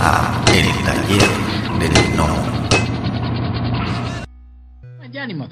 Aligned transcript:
a 0.00 0.44
El. 0.54 0.70
Ya 5.12 5.26
ni 5.26 5.34
modo. 5.34 5.50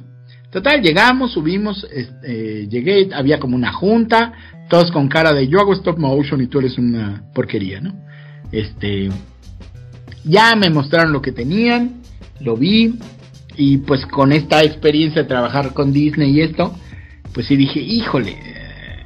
Total, 0.51 0.81
llegamos, 0.81 1.33
subimos, 1.33 1.85
este, 1.93 2.69
llegué, 2.69 3.11
había 3.13 3.41
como 3.41 3.57
una 3.57 3.73
junta, 3.73 4.33
todos 4.71 4.91
con 4.93 5.09
cara 5.09 5.33
de 5.33 5.49
yo 5.49 5.61
hago 5.61 5.75
stop 5.75 5.99
motion 5.99 6.41
y 6.41 6.47
tú 6.47 6.61
eres 6.61 6.79
una 6.79 7.25
porquería, 7.35 7.81
¿no? 7.81 7.95
Este, 8.53 9.11
ya 10.25 10.55
me 10.55 10.71
mostraron 10.71 11.13
lo 11.13 11.21
que 11.21 11.33
tenían, 11.33 12.01
lo 12.41 12.57
vi, 12.57 12.99
y 13.57 13.79
pues 13.79 14.07
con 14.07 14.33
esta 14.33 14.63
experiencia 14.63 15.23
de 15.23 15.29
trabajar 15.29 15.75
con 15.75 15.93
Disney 15.93 16.31
y 16.31 16.43
esto, 16.43 16.73
pues 17.35 17.47
sí 17.47 17.57
dije, 17.57 17.81
híjole, 17.81 18.39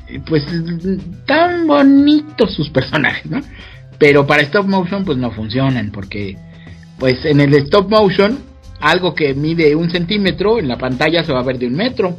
eh, 0.09 0.21
pues 0.29 0.45
tan 1.27 1.67
bonitos 1.67 2.55
sus 2.55 2.69
personajes, 2.69 3.25
¿no? 3.27 3.41
Pero 4.03 4.27
para 4.27 4.43
stop 4.43 4.67
motion 4.67 5.05
pues 5.05 5.17
no 5.17 5.31
funcionan 5.31 5.93
porque 5.93 6.37
pues 6.99 7.25
en 7.25 7.41
el 7.41 7.55
stop 7.55 7.89
motion 7.89 8.37
algo 8.81 9.15
que 9.15 9.33
mide 9.33 9.77
un 9.77 9.93
centímetro 9.93 10.59
en 10.59 10.67
la 10.67 10.77
pantalla 10.77 11.23
se 11.23 11.33
va 11.33 11.39
a 11.39 11.45
ver 11.45 11.57
de 11.61 11.69
un 11.69 11.75
metro. 11.75 12.17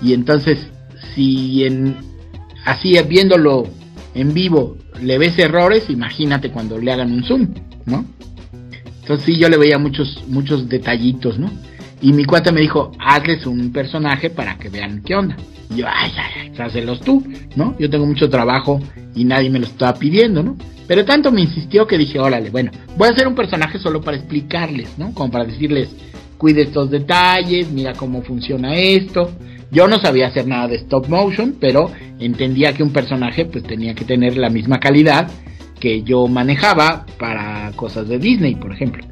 Y 0.00 0.14
entonces 0.14 0.66
si 1.14 1.64
en 1.64 1.98
así 2.64 2.94
viéndolo 3.06 3.64
en 4.14 4.32
vivo 4.32 4.78
le 4.98 5.18
ves 5.18 5.38
errores, 5.38 5.90
imagínate 5.90 6.50
cuando 6.50 6.78
le 6.78 6.90
hagan 6.90 7.12
un 7.12 7.22
zoom, 7.24 7.48
¿no? 7.84 8.06
Entonces 9.02 9.26
sí 9.26 9.38
yo 9.38 9.50
le 9.50 9.58
veía 9.58 9.76
muchos 9.76 10.24
muchos 10.26 10.70
detallitos, 10.70 11.38
¿no? 11.38 11.50
Y 12.00 12.14
mi 12.14 12.24
cuate 12.24 12.50
me 12.50 12.62
dijo, 12.62 12.92
hazles 12.98 13.44
un 13.44 13.72
personaje 13.72 14.30
para 14.30 14.56
que 14.56 14.70
vean 14.70 15.02
qué 15.02 15.16
onda. 15.16 15.36
Y 15.70 15.76
yo, 15.76 15.86
ay, 15.88 16.12
ay, 16.16 16.98
tú, 17.04 17.24
¿no? 17.56 17.76
Yo 17.78 17.90
tengo 17.90 18.06
mucho 18.06 18.28
trabajo 18.30 18.80
y 19.14 19.24
nadie 19.24 19.50
me 19.50 19.58
lo 19.58 19.66
estaba 19.66 19.98
pidiendo, 19.98 20.42
¿no? 20.42 20.56
Pero 20.86 21.04
tanto 21.04 21.32
me 21.32 21.40
insistió 21.40 21.86
que 21.86 21.98
dije, 21.98 22.18
órale, 22.18 22.50
bueno, 22.50 22.70
voy 22.96 23.08
a 23.08 23.12
hacer 23.12 23.26
un 23.26 23.34
personaje 23.34 23.78
solo 23.78 24.00
para 24.00 24.16
explicarles, 24.16 24.96
¿no? 24.98 25.12
Como 25.12 25.30
para 25.30 25.44
decirles, 25.44 25.88
cuide 26.38 26.62
estos 26.62 26.90
detalles, 26.90 27.70
mira 27.70 27.92
cómo 27.94 28.22
funciona 28.22 28.74
esto. 28.74 29.32
Yo 29.72 29.88
no 29.88 29.98
sabía 29.98 30.28
hacer 30.28 30.46
nada 30.46 30.68
de 30.68 30.76
stop 30.76 31.08
motion, 31.08 31.56
pero 31.60 31.90
entendía 32.20 32.72
que 32.72 32.84
un 32.84 32.92
personaje 32.92 33.46
pues 33.46 33.64
tenía 33.64 33.94
que 33.94 34.04
tener 34.04 34.36
la 34.36 34.48
misma 34.48 34.78
calidad 34.78 35.28
que 35.80 36.02
yo 36.02 36.26
manejaba 36.28 37.04
para 37.18 37.72
cosas 37.74 38.08
de 38.08 38.18
Disney, 38.18 38.54
por 38.54 38.72
ejemplo. 38.72 39.04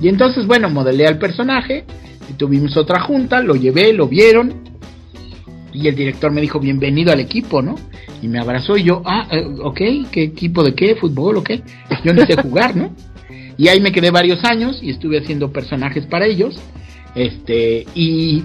Y 0.00 0.08
entonces, 0.08 0.46
bueno, 0.46 0.70
modelé 0.70 1.06
al 1.06 1.18
personaje, 1.18 1.84
tuvimos 2.36 2.76
otra 2.76 3.00
junta, 3.00 3.42
lo 3.42 3.54
llevé, 3.54 3.92
lo 3.92 4.08
vieron, 4.08 4.67
y 5.72 5.88
el 5.88 5.94
director 5.94 6.30
me 6.30 6.40
dijo, 6.40 6.60
bienvenido 6.60 7.12
al 7.12 7.20
equipo, 7.20 7.62
¿no? 7.62 7.76
Y 8.22 8.28
me 8.28 8.38
abrazó 8.38 8.76
y 8.76 8.84
yo, 8.84 9.02
ah, 9.04 9.28
eh, 9.30 9.46
ok, 9.62 9.80
¿qué 10.10 10.22
equipo 10.22 10.62
de 10.62 10.74
qué? 10.74 10.96
¿Fútbol 10.96 11.36
o 11.36 11.44
qué? 11.44 11.62
Yo 12.04 12.12
no 12.12 12.24
sé 12.26 12.36
jugar, 12.42 12.76
¿no? 12.76 12.94
Y 13.56 13.68
ahí 13.68 13.80
me 13.80 13.92
quedé 13.92 14.10
varios 14.10 14.44
años 14.44 14.78
y 14.82 14.90
estuve 14.90 15.18
haciendo 15.18 15.52
personajes 15.52 16.06
para 16.06 16.26
ellos. 16.26 16.58
Este, 17.14 17.86
y 17.94 18.44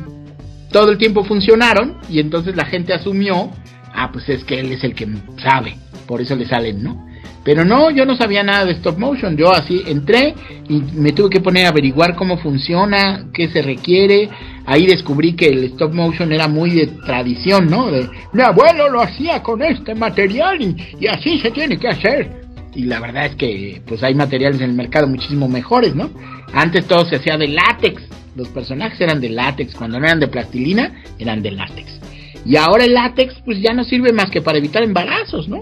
todo 0.71 0.91
el 0.91 0.97
tiempo 0.97 1.23
funcionaron 1.23 1.97
y 2.09 2.19
entonces 2.19 2.55
la 2.55 2.65
gente 2.65 2.93
asumió, 2.93 3.51
ah, 3.93 4.11
pues 4.11 4.27
es 4.29 4.43
que 4.43 4.59
él 4.59 4.71
es 4.71 4.83
el 4.83 4.95
que 4.95 5.07
sabe, 5.41 5.77
por 6.07 6.21
eso 6.21 6.35
le 6.35 6.45
salen, 6.45 6.83
¿no? 6.83 7.07
Pero 7.43 7.65
no, 7.65 7.91
yo 7.91 8.05
no 8.05 8.15
sabía 8.15 8.41
nada 8.43 8.65
de 8.65 8.73
stop 8.73 8.97
motion. 8.97 9.35
Yo 9.35 9.51
así 9.51 9.83
entré 9.85 10.33
y 10.69 10.81
me 10.93 11.11
tuve 11.11 11.29
que 11.29 11.41
poner 11.41 11.65
a 11.65 11.69
averiguar 11.69 12.15
cómo 12.15 12.37
funciona, 12.37 13.25
qué 13.33 13.49
se 13.49 13.61
requiere. 13.61 14.29
Ahí 14.65 14.85
descubrí 14.85 15.33
que 15.33 15.47
el 15.47 15.63
stop 15.65 15.93
motion 15.93 16.31
era 16.31 16.47
muy 16.47 16.71
de 16.71 16.87
tradición, 17.05 17.67
¿no? 17.67 17.91
De 17.91 18.07
mi 18.31 18.41
abuelo 18.41 18.89
lo 18.89 19.01
hacía 19.01 19.43
con 19.43 19.61
este 19.61 19.93
material 19.93 20.61
y, 20.61 20.75
y 20.99 21.07
así 21.07 21.39
se 21.39 21.51
tiene 21.51 21.77
que 21.77 21.89
hacer. 21.89 22.43
Y 22.75 22.85
la 22.85 23.01
verdad 23.01 23.25
es 23.25 23.35
que 23.35 23.81
pues 23.85 24.01
hay 24.03 24.15
materiales 24.15 24.61
en 24.61 24.69
el 24.69 24.75
mercado 24.75 25.07
muchísimo 25.07 25.49
mejores, 25.49 25.93
¿no? 25.95 26.09
Antes 26.53 26.87
todo 26.87 27.05
se 27.05 27.17
hacía 27.17 27.37
de 27.37 27.49
látex. 27.49 28.03
Los 28.37 28.47
personajes 28.47 28.99
eran 29.01 29.19
de 29.19 29.29
látex. 29.29 29.75
Cuando 29.75 29.99
no 29.99 30.05
eran 30.05 30.21
de 30.21 30.27
plastilina, 30.27 31.03
eran 31.19 31.43
de 31.43 31.51
látex. 31.51 31.99
Y 32.45 32.55
ahora 32.55 32.85
el 32.85 32.93
látex 32.93 33.35
pues 33.43 33.59
ya 33.61 33.73
no 33.73 33.83
sirve 33.83 34.13
más 34.13 34.29
que 34.29 34.41
para 34.41 34.57
evitar 34.57 34.81
embarazos, 34.81 35.49
¿no? 35.49 35.59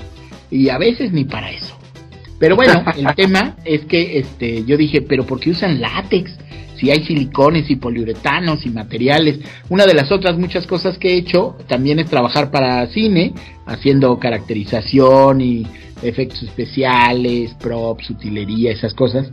y 0.52 0.70
a 0.70 0.78
veces 0.78 1.12
ni 1.14 1.24
para 1.24 1.50
eso. 1.50 1.78
Pero 2.42 2.56
bueno, 2.56 2.84
el 2.98 3.16
tema 3.16 3.56
es 3.64 3.86
que 3.86 4.18
este, 4.18 4.66
yo 4.66 4.76
dije, 4.76 5.04
pero 5.04 5.26
¿por 5.28 5.40
qué 5.40 5.52
usan 5.52 5.80
látex? 5.80 6.36
Si 6.76 6.90
hay 6.90 7.04
silicones 7.06 7.70
y 7.70 7.76
poliuretanos 7.76 8.66
y 8.66 8.72
materiales. 8.72 9.40
Una 9.70 9.86
de 9.86 9.94
las 9.94 10.12
otras 10.12 10.40
muchas 10.40 10.66
cosas 10.66 10.98
que 10.98 11.10
he 11.10 11.18
hecho 11.18 11.56
también 11.68 12.00
es 12.00 12.10
trabajar 12.10 12.50
para 12.50 12.88
cine, 12.88 13.34
haciendo 13.68 14.18
caracterización 14.18 15.42
y 15.42 15.68
efectos 16.02 16.42
especiales, 16.42 17.54
props, 17.62 18.10
utilería, 18.10 18.72
esas 18.72 18.96
cosas. 18.96 19.30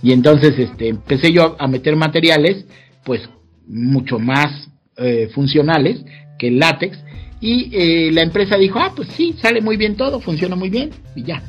Y 0.00 0.12
entonces 0.12 0.56
este, 0.56 0.86
empecé 0.86 1.32
yo 1.32 1.56
a 1.58 1.66
meter 1.66 1.96
materiales, 1.96 2.64
pues 3.04 3.28
mucho 3.66 4.20
más 4.20 4.68
eh, 4.96 5.28
funcionales 5.34 6.04
que 6.38 6.46
el 6.46 6.60
látex 6.60 6.96
y 7.40 7.70
eh, 7.72 8.12
la 8.12 8.22
empresa 8.22 8.56
dijo, 8.56 8.78
ah, 8.78 8.92
pues 8.94 9.08
sí, 9.16 9.34
sale 9.42 9.60
muy 9.60 9.76
bien 9.76 9.96
todo, 9.96 10.20
funciona 10.20 10.54
muy 10.54 10.70
bien 10.70 10.90
y 11.16 11.24
ya, 11.24 11.42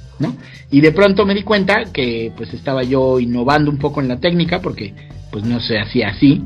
Y 0.71 0.81
de 0.81 0.91
pronto 0.91 1.25
me 1.25 1.33
di 1.33 1.43
cuenta 1.43 1.83
que 1.91 2.31
pues 2.35 2.53
estaba 2.53 2.83
yo 2.83 3.19
innovando 3.19 3.69
un 3.69 3.77
poco 3.77 4.01
en 4.01 4.07
la 4.07 4.19
técnica 4.19 4.61
porque 4.61 4.93
pues 5.31 5.43
no 5.43 5.59
se 5.59 5.79
hacía 5.79 6.09
así. 6.09 6.43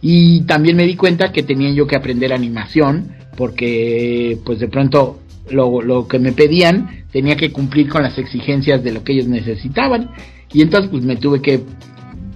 Y 0.00 0.42
también 0.42 0.76
me 0.76 0.86
di 0.86 0.96
cuenta 0.96 1.32
que 1.32 1.42
tenía 1.42 1.70
yo 1.70 1.86
que 1.86 1.96
aprender 1.96 2.32
animación 2.32 3.16
porque 3.36 4.38
pues 4.44 4.60
de 4.60 4.68
pronto 4.68 5.20
lo, 5.50 5.82
lo 5.82 6.06
que 6.06 6.18
me 6.18 6.32
pedían 6.32 7.04
tenía 7.10 7.36
que 7.36 7.52
cumplir 7.52 7.88
con 7.88 8.02
las 8.02 8.18
exigencias 8.18 8.82
de 8.82 8.92
lo 8.92 9.04
que 9.04 9.12
ellos 9.12 9.28
necesitaban. 9.28 10.10
Y 10.52 10.62
entonces 10.62 10.90
pues 10.90 11.04
me 11.04 11.16
tuve 11.16 11.40
que, 11.40 11.60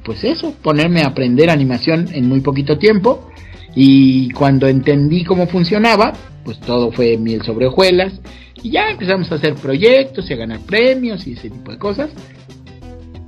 pues 0.04 0.24
eso, 0.24 0.54
ponerme 0.62 1.02
a 1.02 1.08
aprender 1.08 1.50
animación 1.50 2.08
en 2.12 2.28
muy 2.28 2.40
poquito 2.40 2.78
tiempo. 2.78 3.30
Y 3.80 4.30
cuando 4.30 4.66
entendí 4.66 5.22
cómo 5.22 5.46
funcionaba, 5.46 6.12
pues 6.42 6.58
todo 6.58 6.90
fue 6.90 7.16
miel 7.16 7.42
sobre 7.42 7.66
hojuelas 7.66 8.12
y 8.60 8.70
ya 8.70 8.90
empezamos 8.90 9.30
a 9.30 9.36
hacer 9.36 9.54
proyectos 9.54 10.28
y 10.28 10.32
a 10.32 10.36
ganar 10.36 10.58
premios 10.66 11.24
y 11.28 11.34
ese 11.34 11.48
tipo 11.48 11.70
de 11.70 11.78
cosas. 11.78 12.10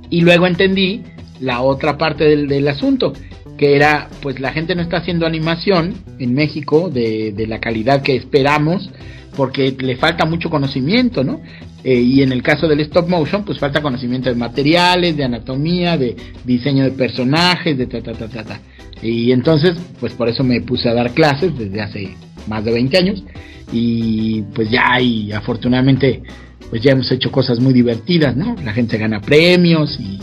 Y 0.09 0.19
luego 0.19 0.47
entendí 0.47 1.03
la 1.39 1.61
otra 1.61 1.97
parte 1.97 2.35
del, 2.35 2.67
asunto, 2.67 3.13
que 3.57 3.77
era, 3.77 4.09
pues 4.21 4.41
la 4.41 4.51
gente 4.51 4.75
no 4.75 4.81
está 4.81 4.97
haciendo 4.97 5.25
animación 5.25 5.93
en 6.19 6.33
México 6.33 6.89
de, 6.89 7.33
la 7.47 7.61
calidad 7.61 8.01
que 8.01 8.17
esperamos, 8.17 8.91
porque 9.37 9.73
le 9.79 9.95
falta 9.95 10.25
mucho 10.25 10.49
conocimiento, 10.49 11.23
¿no? 11.23 11.39
Eh, 11.85 12.01
y 12.01 12.23
en 12.23 12.33
el 12.33 12.43
caso 12.43 12.67
del 12.67 12.81
stop 12.81 13.07
motion, 13.07 13.45
pues 13.45 13.57
falta 13.57 13.81
conocimiento 13.81 14.29
de 14.29 14.35
materiales, 14.35 15.15
de 15.15 15.23
anatomía, 15.23 15.97
de 15.97 16.17
diseño 16.43 16.83
de 16.83 16.91
personajes, 16.91 17.77
de 17.77 17.87
ta, 17.87 18.01
ta, 18.01 18.11
ta, 18.11 18.27
ta, 18.27 18.43
ta. 18.43 18.59
Y 19.01 19.31
entonces, 19.31 19.75
pues 19.99 20.13
por 20.13 20.29
eso 20.29 20.43
me 20.43 20.61
puse 20.61 20.89
a 20.89 20.93
dar 20.93 21.13
clases 21.13 21.57
desde 21.57 21.81
hace 21.81 22.15
más 22.47 22.63
de 22.63 22.71
20 22.71 22.97
años 22.97 23.23
y 23.71 24.41
pues 24.53 24.69
ya 24.69 24.99
y 24.99 25.31
afortunadamente 25.31 26.21
pues 26.69 26.81
ya 26.81 26.91
hemos 26.91 27.11
hecho 27.11 27.31
cosas 27.31 27.59
muy 27.59 27.73
divertidas, 27.73 28.35
¿no? 28.35 28.55
La 28.63 28.73
gente 28.73 28.97
gana 28.97 29.21
premios 29.21 29.99
y, 29.99 30.19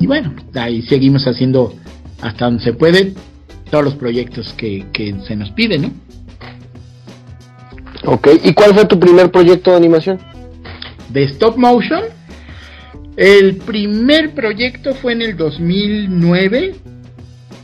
y 0.00 0.06
bueno, 0.06 0.34
ahí 0.54 0.82
seguimos 0.82 1.26
haciendo 1.26 1.74
hasta 2.22 2.46
donde 2.46 2.64
se 2.64 2.72
puede 2.72 3.12
todos 3.70 3.84
los 3.84 3.94
proyectos 3.94 4.52
que, 4.54 4.86
que 4.92 5.14
se 5.26 5.36
nos 5.36 5.50
piden, 5.50 5.82
¿no? 5.82 5.90
Ok, 8.06 8.28
¿y 8.44 8.52
cuál 8.54 8.72
fue 8.72 8.86
tu 8.86 8.98
primer 8.98 9.30
proyecto 9.30 9.72
de 9.72 9.76
animación? 9.76 10.18
De 11.10 11.24
stop 11.24 11.56
motion. 11.56 12.04
El 13.16 13.56
primer 13.56 14.32
proyecto 14.34 14.94
fue 14.94 15.12
en 15.12 15.22
el 15.22 15.36
2009. 15.36 16.74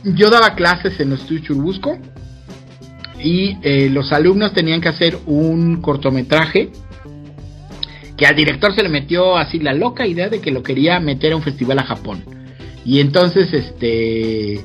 Yo 0.03 0.29
daba 0.29 0.55
clases 0.55 0.99
en 0.99 1.09
los 1.09 1.21
estudios 1.21 1.45
Churubusco 1.45 1.97
y 3.23 3.57
eh, 3.61 3.89
los 3.89 4.11
alumnos 4.11 4.53
tenían 4.53 4.81
que 4.81 4.89
hacer 4.89 5.17
un 5.25 5.81
cortometraje 5.81 6.71
que 8.17 8.25
al 8.25 8.35
director 8.35 8.75
se 8.75 8.83
le 8.83 8.89
metió 8.89 9.37
así 9.37 9.59
la 9.59 9.73
loca 9.73 10.05
idea 10.05 10.29
de 10.29 10.41
que 10.41 10.51
lo 10.51 10.61
quería 10.61 10.99
meter 10.99 11.33
a 11.33 11.35
un 11.37 11.41
festival 11.41 11.79
a 11.79 11.83
Japón. 11.83 12.23
Y 12.85 12.99
entonces 12.99 13.53
este 13.53 14.61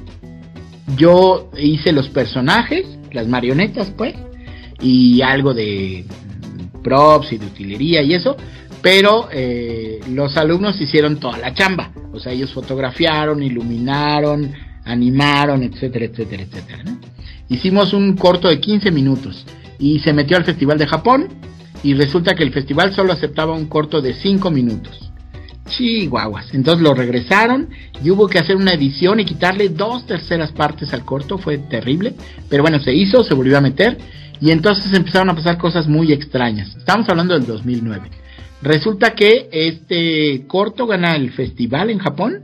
yo 0.96 1.50
hice 1.56 1.92
los 1.92 2.08
personajes, 2.08 2.86
las 3.12 3.28
marionetas 3.28 3.92
pues, 3.96 4.14
y 4.80 5.22
algo 5.22 5.54
de 5.54 6.04
props 6.82 7.32
y 7.32 7.38
de 7.38 7.46
utilería 7.46 8.02
y 8.02 8.14
eso, 8.14 8.36
pero 8.82 9.28
eh, 9.32 10.00
los 10.10 10.36
alumnos 10.36 10.80
hicieron 10.80 11.20
toda 11.20 11.38
la 11.38 11.54
chamba, 11.54 11.92
o 12.12 12.18
sea, 12.18 12.32
ellos 12.32 12.52
fotografiaron, 12.52 13.42
iluminaron, 13.42 14.52
animaron, 14.88 15.62
etcétera, 15.62 16.06
etcétera, 16.06 16.42
etcétera. 16.42 16.84
Hicimos 17.48 17.92
un 17.92 18.16
corto 18.16 18.48
de 18.48 18.60
15 18.60 18.90
minutos 18.90 19.46
y 19.78 20.00
se 20.00 20.12
metió 20.12 20.36
al 20.36 20.44
Festival 20.44 20.78
de 20.78 20.86
Japón 20.86 21.28
y 21.82 21.94
resulta 21.94 22.34
que 22.34 22.42
el 22.42 22.52
festival 22.52 22.92
solo 22.92 23.12
aceptaba 23.12 23.54
un 23.54 23.66
corto 23.66 24.00
de 24.02 24.14
5 24.14 24.50
minutos. 24.50 25.12
Chihuahuas. 25.68 26.54
Entonces 26.54 26.82
lo 26.82 26.94
regresaron 26.94 27.68
y 28.02 28.10
hubo 28.10 28.26
que 28.26 28.38
hacer 28.38 28.56
una 28.56 28.72
edición 28.72 29.20
y 29.20 29.24
quitarle 29.24 29.68
dos 29.68 30.06
terceras 30.06 30.50
partes 30.52 30.92
al 30.92 31.04
corto. 31.04 31.38
Fue 31.38 31.58
terrible. 31.58 32.14
Pero 32.48 32.62
bueno, 32.62 32.80
se 32.80 32.94
hizo, 32.94 33.22
se 33.22 33.34
volvió 33.34 33.58
a 33.58 33.60
meter 33.60 33.98
y 34.40 34.50
entonces 34.50 34.92
empezaron 34.92 35.30
a 35.30 35.34
pasar 35.34 35.58
cosas 35.58 35.86
muy 35.86 36.12
extrañas. 36.12 36.74
Estamos 36.76 37.08
hablando 37.08 37.34
del 37.34 37.46
2009. 37.46 38.10
resulta 38.62 39.14
que 39.14 39.48
este 39.52 40.46
corto 40.48 40.86
gana 40.86 41.14
el 41.14 41.30
festival 41.32 41.90
en 41.90 41.98
Japón 41.98 42.42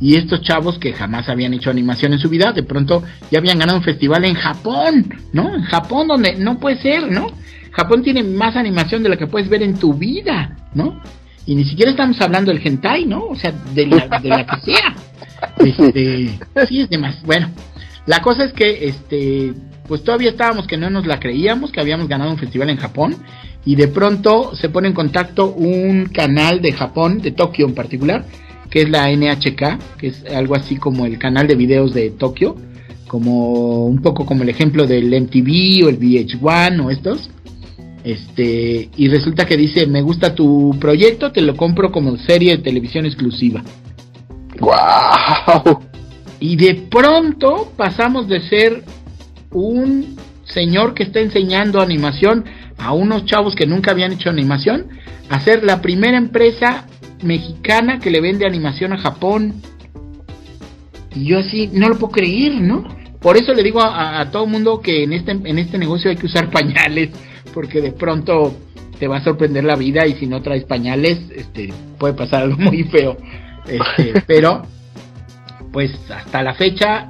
y 0.00 0.16
estos 0.16 0.40
chavos 0.40 0.78
que 0.78 0.92
jamás 0.92 1.28
habían 1.28 1.52
hecho 1.52 1.70
animación 1.70 2.14
en 2.14 2.18
su 2.18 2.28
vida, 2.28 2.52
de 2.52 2.62
pronto 2.62 3.02
ya 3.30 3.38
habían 3.38 3.58
ganado 3.58 3.78
un 3.78 3.84
festival 3.84 4.24
en 4.24 4.34
Japón, 4.34 5.14
¿no? 5.32 5.54
En 5.54 5.62
Japón 5.62 6.08
donde 6.08 6.36
no 6.36 6.58
puede 6.58 6.80
ser, 6.80 7.10
¿no? 7.10 7.28
Japón 7.72 8.02
tiene 8.02 8.22
más 8.22 8.56
animación 8.56 9.02
de 9.02 9.10
la 9.10 9.16
que 9.16 9.26
puedes 9.26 9.48
ver 9.48 9.62
en 9.62 9.78
tu 9.78 9.94
vida, 9.94 10.56
¿no? 10.74 11.00
Y 11.46 11.54
ni 11.54 11.64
siquiera 11.64 11.90
estamos 11.90 12.20
hablando 12.20 12.50
del 12.50 12.66
hentai, 12.66 13.06
¿no? 13.06 13.24
O 13.24 13.36
sea, 13.36 13.52
de 13.52 13.86
la, 13.86 14.18
de 14.18 14.28
la 14.28 14.46
que 14.46 14.60
sea. 14.62 14.94
Este, 15.58 16.38
sí, 16.68 16.80
es 16.82 16.90
demás. 16.90 17.22
Bueno, 17.24 17.48
la 18.04 18.20
cosa 18.20 18.44
es 18.44 18.52
que, 18.52 18.88
este, 18.88 19.54
pues 19.88 20.04
todavía 20.04 20.30
estábamos 20.30 20.66
que 20.66 20.76
no 20.76 20.90
nos 20.90 21.06
la 21.06 21.18
creíamos, 21.18 21.72
que 21.72 21.80
habíamos 21.80 22.08
ganado 22.08 22.30
un 22.30 22.38
festival 22.38 22.68
en 22.68 22.76
Japón. 22.76 23.16
Y 23.64 23.74
de 23.74 23.88
pronto 23.88 24.54
se 24.54 24.68
pone 24.68 24.88
en 24.88 24.94
contacto 24.94 25.52
un 25.52 26.06
canal 26.06 26.60
de 26.60 26.72
Japón, 26.72 27.20
de 27.20 27.32
Tokio 27.32 27.66
en 27.66 27.74
particular, 27.74 28.24
que 28.70 28.82
es 28.82 28.90
la 28.90 29.10
NHK, 29.10 29.98
que 29.98 30.06
es 30.06 30.24
algo 30.34 30.54
así 30.54 30.76
como 30.76 31.04
el 31.04 31.18
canal 31.18 31.46
de 31.46 31.56
videos 31.56 31.92
de 31.92 32.10
Tokio, 32.10 32.56
como 33.08 33.86
un 33.86 34.00
poco 34.00 34.24
como 34.24 34.44
el 34.44 34.48
ejemplo 34.48 34.86
del 34.86 35.08
MTV 35.08 35.84
o 35.84 35.88
el 35.88 35.98
VH1 35.98 36.84
o 36.84 36.90
estos. 36.90 37.30
Este, 38.04 38.88
y 38.96 39.08
resulta 39.08 39.44
que 39.44 39.56
dice, 39.56 39.86
me 39.86 40.00
gusta 40.00 40.34
tu 40.34 40.76
proyecto, 40.80 41.32
te 41.32 41.42
lo 41.42 41.56
compro 41.56 41.90
como 41.90 42.16
serie 42.16 42.56
de 42.56 42.62
televisión 42.62 43.04
exclusiva. 43.04 43.62
¡Wow! 44.60 45.80
Y 46.38 46.56
de 46.56 46.74
pronto 46.90 47.72
pasamos 47.76 48.28
de 48.28 48.40
ser 48.48 48.84
un 49.50 50.16
señor 50.44 50.94
que 50.94 51.02
está 51.02 51.20
enseñando 51.20 51.80
animación 51.80 52.44
a 52.78 52.92
unos 52.92 53.26
chavos 53.26 53.54
que 53.54 53.66
nunca 53.66 53.90
habían 53.90 54.12
hecho 54.12 54.30
animación, 54.30 54.86
a 55.28 55.40
ser 55.40 55.64
la 55.64 55.82
primera 55.82 56.16
empresa 56.16 56.86
mexicana 57.22 57.98
que 57.98 58.10
le 58.10 58.20
vende 58.20 58.46
animación 58.46 58.92
a 58.92 58.98
Japón. 58.98 59.54
Y 61.14 61.24
yo 61.26 61.38
así, 61.38 61.70
no 61.72 61.88
lo 61.88 61.98
puedo 61.98 62.12
creer, 62.12 62.60
¿no? 62.60 62.84
Por 63.20 63.36
eso 63.36 63.52
le 63.52 63.62
digo 63.62 63.80
a, 63.80 64.20
a 64.20 64.30
todo 64.30 64.46
mundo 64.46 64.80
que 64.80 65.04
en 65.04 65.12
este, 65.12 65.32
en 65.32 65.58
este 65.58 65.76
negocio 65.78 66.10
hay 66.10 66.16
que 66.16 66.26
usar 66.26 66.50
pañales, 66.50 67.10
porque 67.52 67.80
de 67.80 67.92
pronto 67.92 68.56
te 69.00 69.08
va 69.08 69.16
a 69.16 69.24
sorprender 69.24 69.64
la 69.64 69.76
vida 69.76 70.06
y 70.06 70.14
si 70.14 70.26
no 70.26 70.42
traes 70.42 70.64
pañales, 70.64 71.18
este, 71.34 71.72
puede 71.98 72.14
pasar 72.14 72.42
algo 72.42 72.58
muy 72.58 72.84
feo. 72.84 73.16
Este, 73.66 74.22
pero, 74.26 74.62
pues 75.72 75.90
hasta 76.10 76.42
la 76.42 76.54
fecha, 76.54 77.08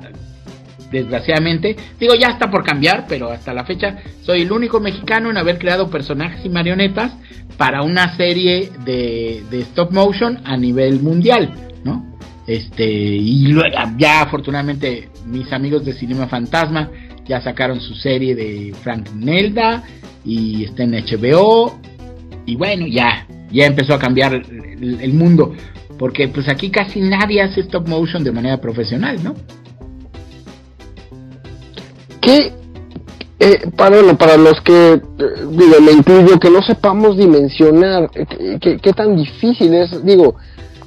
desgraciadamente, 0.90 1.76
digo 1.98 2.14
ya 2.14 2.28
está 2.28 2.50
por 2.50 2.64
cambiar, 2.64 3.06
pero 3.08 3.30
hasta 3.30 3.54
la 3.54 3.64
fecha 3.64 3.98
soy 4.22 4.42
el 4.42 4.52
único 4.52 4.80
mexicano 4.80 5.30
en 5.30 5.36
haber 5.36 5.58
creado 5.58 5.90
personajes 5.90 6.44
y 6.44 6.48
marionetas 6.48 7.12
para 7.56 7.82
una 7.82 8.16
serie 8.16 8.70
de, 8.84 9.42
de 9.50 9.60
stop 9.60 9.92
motion 9.92 10.40
a 10.44 10.56
nivel 10.56 11.00
mundial, 11.00 11.52
¿no? 11.84 12.16
Este, 12.46 12.84
y 12.84 13.46
luego 13.48 13.76
ya 13.96 14.22
afortunadamente 14.22 15.08
mis 15.26 15.52
amigos 15.52 15.84
de 15.84 15.92
Cinema 15.92 16.26
Fantasma 16.26 16.90
ya 17.26 17.40
sacaron 17.40 17.80
su 17.80 17.94
serie 17.94 18.34
de 18.34 18.74
Frank 18.82 19.10
Nelda 19.14 19.84
y 20.24 20.64
está 20.64 20.82
en 20.82 20.92
HBO 20.92 21.78
y 22.46 22.56
bueno, 22.56 22.86
ya, 22.86 23.26
ya 23.52 23.66
empezó 23.66 23.94
a 23.94 23.98
cambiar 23.98 24.34
el, 24.34 24.98
el 25.00 25.12
mundo 25.12 25.54
porque 26.00 26.28
pues 26.28 26.48
aquí 26.48 26.70
casi 26.70 27.02
nadie 27.02 27.42
hace 27.42 27.60
stop 27.60 27.86
motion 27.86 28.24
de 28.24 28.32
manera 28.32 28.58
profesional, 28.58 29.22
¿no? 29.22 29.34
¿Qué? 32.20 32.52
Eh, 33.42 33.70
para, 33.74 33.96
bueno, 33.96 34.18
para 34.18 34.36
los 34.36 34.60
que, 34.60 34.92
eh, 34.92 35.00
digo, 35.50 35.80
me 35.80 35.92
incluyo, 35.92 36.38
que 36.38 36.50
no 36.50 36.60
sepamos 36.60 37.16
dimensionar 37.16 38.10
eh, 38.14 38.58
qué, 38.60 38.92
tan 38.92 39.16
difícil 39.16 39.72
es, 39.72 40.04
digo, 40.04 40.34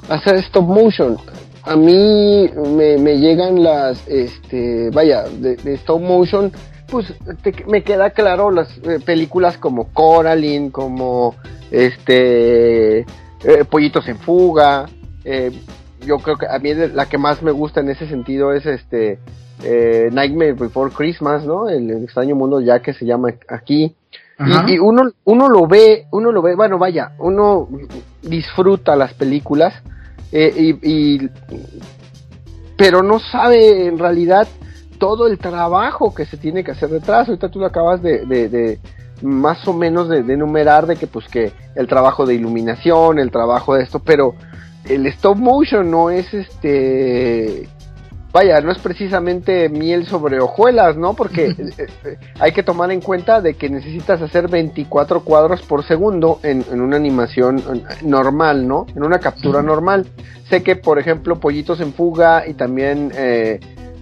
hacer 0.08 0.36
stop 0.36 0.68
motion. 0.68 1.18
A 1.64 1.76
mí 1.76 2.48
me, 2.78 2.98
me 2.98 3.18
llegan 3.18 3.64
las, 3.64 4.08
este, 4.08 4.92
vaya, 4.92 5.24
de, 5.24 5.58
stop 5.74 6.02
motion, 6.02 6.52
pues 6.92 7.12
te, 7.42 7.56
me 7.68 7.82
queda 7.82 8.12
claro 8.12 8.52
las 8.52 8.70
eh, 8.84 9.00
películas 9.04 9.58
como 9.58 9.92
Coraline, 9.92 10.70
como, 10.70 11.34
este, 11.72 13.00
eh, 13.00 13.66
Pollitos 13.68 14.08
en 14.08 14.20
Fuga. 14.20 14.88
Yo 16.06 16.20
creo 16.20 16.36
que 16.38 16.46
a 16.46 16.60
mí 16.60 16.74
la 16.94 17.08
que 17.08 17.18
más 17.18 17.42
me 17.42 17.52
gusta 17.52 17.80
en 17.80 17.90
ese 17.90 18.08
sentido 18.08 18.54
es 18.54 18.66
este 18.66 19.20
eh, 19.64 20.10
Nightmare 20.12 20.54
Before 20.54 20.92
Christmas, 20.92 21.46
¿no? 21.46 21.70
El, 21.70 21.90
el, 21.90 22.04
extraño 22.04 22.36
mundo 22.36 22.60
ya 22.62 22.82
que 22.82 22.94
se 22.94 23.06
llama 23.06 23.30
aquí. 23.48 23.96
Y, 24.40 24.74
y, 24.74 24.80
uno, 24.80 25.12
uno 25.26 25.48
lo 25.48 25.68
ve, 25.68 26.08
uno 26.12 26.32
lo 26.32 26.42
ve, 26.42 26.56
bueno, 26.56 26.78
vaya, 26.78 27.12
uno 27.20 27.70
disfruta 28.22 28.96
las 28.96 29.14
películas, 29.14 29.74
eh, 30.32 30.52
y, 30.82 30.92
y, 30.92 31.30
pero 32.76 33.04
no 33.04 33.20
sabe 33.20 33.86
en 33.88 34.00
realidad 34.00 34.48
todo 34.98 35.28
el 35.28 35.38
trabajo 35.38 36.14
que 36.14 36.26
se 36.26 36.38
tiene 36.38 36.64
que 36.64 36.72
hacer 36.72 36.90
detrás. 36.90 37.28
Ahorita 37.28 37.50
tú 37.50 37.60
lo 37.60 37.68
acabas 37.68 38.02
de, 38.02 38.26
de, 38.26 38.50
de 38.50 38.80
más 39.22 39.68
o 39.68 39.74
menos 39.74 40.10
de, 40.10 40.24
de, 40.24 40.34
enumerar 40.34 40.88
de 40.88 40.96
que 40.96 41.08
pues 41.08 41.28
que 41.28 41.52
el 41.76 41.88
trabajo 41.88 42.26
de 42.26 42.36
iluminación, 42.36 43.20
el 43.20 43.32
trabajo 43.32 43.76
de 43.76 43.84
esto, 43.84 44.00
pero 44.00 44.34
el 44.86 45.06
stop 45.08 45.38
motion 45.38 45.90
no 45.90 46.10
es 46.10 46.34
este 46.34 47.70
vaya, 48.34 48.60
no 48.62 48.72
es 48.72 48.80
precisamente 48.80 49.70
miel 49.70 50.08
sobre 50.08 50.42
hojuelas, 50.42 50.98
¿no? 50.98 51.14
Porque 51.14 51.56
hay 52.40 52.52
que 52.52 52.64
tomar 52.64 52.92
en 52.92 53.00
cuenta 53.00 53.40
de 53.40 53.54
que 53.54 53.70
necesitas 53.70 54.22
hacer 54.22 54.50
24 54.50 55.24
cuadros 55.24 55.62
por 55.62 55.86
segundo 55.86 56.40
en, 56.42 56.66
en 56.72 56.82
una 56.82 56.98
animación 56.98 57.62
normal, 58.02 58.68
¿no? 58.68 58.88
En 58.96 59.04
una 59.04 59.20
captura 59.20 59.62
normal. 59.62 60.08
Sé 60.50 60.64
que, 60.64 60.76
por 60.76 60.98
ejemplo, 60.98 61.40
Pollitos 61.40 61.80
en 61.80 61.94
Fuga 61.94 62.48
y 62.48 62.56
también 62.56 63.12
eh, 63.16 63.60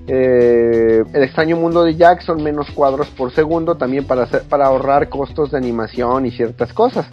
eh, 0.08 1.04
El 1.14 1.24
extraño 1.24 1.58
mundo 1.58 1.84
de 1.84 1.96
Jack 1.96 2.22
son 2.22 2.42
menos 2.42 2.72
cuadros 2.72 3.08
por 3.10 3.34
segundo 3.34 3.76
también 3.76 4.06
para, 4.06 4.24
hacer, 4.24 4.44
para 4.44 4.66
ahorrar 4.66 5.10
costos 5.10 5.52
de 5.52 5.58
animación 5.58 6.26
y 6.26 6.32
ciertas 6.32 6.72
cosas. 6.74 7.06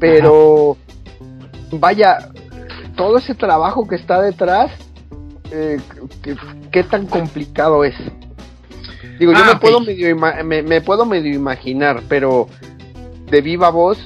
Pero, 0.00 0.72
Ajá. 0.72 1.76
vaya, 1.78 2.18
todo 2.96 3.18
ese 3.18 3.34
trabajo 3.34 3.86
que 3.86 3.96
está 3.96 4.20
detrás 4.20 4.70
eh, 5.54 5.80
¿qué, 6.22 6.36
¿qué, 6.72 6.82
tan 6.82 7.06
complicado 7.06 7.84
es. 7.84 7.94
Digo, 9.18 9.32
ah, 9.34 9.38
yo 9.38 9.44
me, 9.44 9.50
okay. 9.52 9.60
puedo 9.60 9.80
medio 9.80 10.16
me, 10.16 10.62
me, 10.62 10.80
puedo 10.80 11.06
medio 11.06 11.32
imaginar, 11.32 12.02
pero 12.08 12.48
de 13.30 13.40
viva 13.40 13.70
voz, 13.70 13.98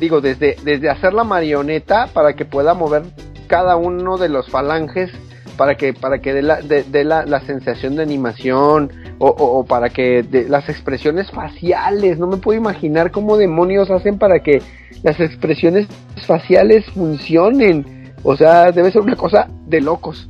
digo, 0.00 0.20
desde, 0.20 0.56
desde 0.64 0.88
hacer 0.88 1.12
la 1.12 1.24
marioneta 1.24 2.06
para 2.06 2.34
que 2.34 2.44
pueda 2.44 2.72
mover 2.72 3.02
cada 3.46 3.76
uno 3.76 4.16
de 4.16 4.30
los 4.30 4.48
falanges, 4.48 5.10
para 5.58 5.76
que, 5.76 5.92
para 5.92 6.20
que 6.20 6.32
dé 6.32 6.42
la, 6.42 6.62
de, 6.62 6.84
de 6.84 7.04
la, 7.04 7.26
la, 7.26 7.40
sensación 7.40 7.96
de 7.96 8.02
animación, 8.02 8.90
o, 9.18 9.28
o, 9.28 9.58
o 9.58 9.64
para 9.64 9.90
que 9.90 10.22
de, 10.22 10.48
las 10.48 10.68
expresiones 10.68 11.30
faciales, 11.30 12.18
no 12.18 12.26
me 12.26 12.38
puedo 12.38 12.58
imaginar 12.58 13.10
cómo 13.10 13.36
demonios 13.36 13.90
hacen 13.90 14.18
para 14.18 14.40
que 14.40 14.62
las 15.02 15.20
expresiones 15.20 15.86
faciales 16.26 16.86
funcionen. 16.94 18.14
O 18.22 18.36
sea, 18.36 18.72
debe 18.72 18.90
ser 18.90 19.02
una 19.02 19.16
cosa 19.16 19.48
de 19.66 19.80
locos. 19.80 20.28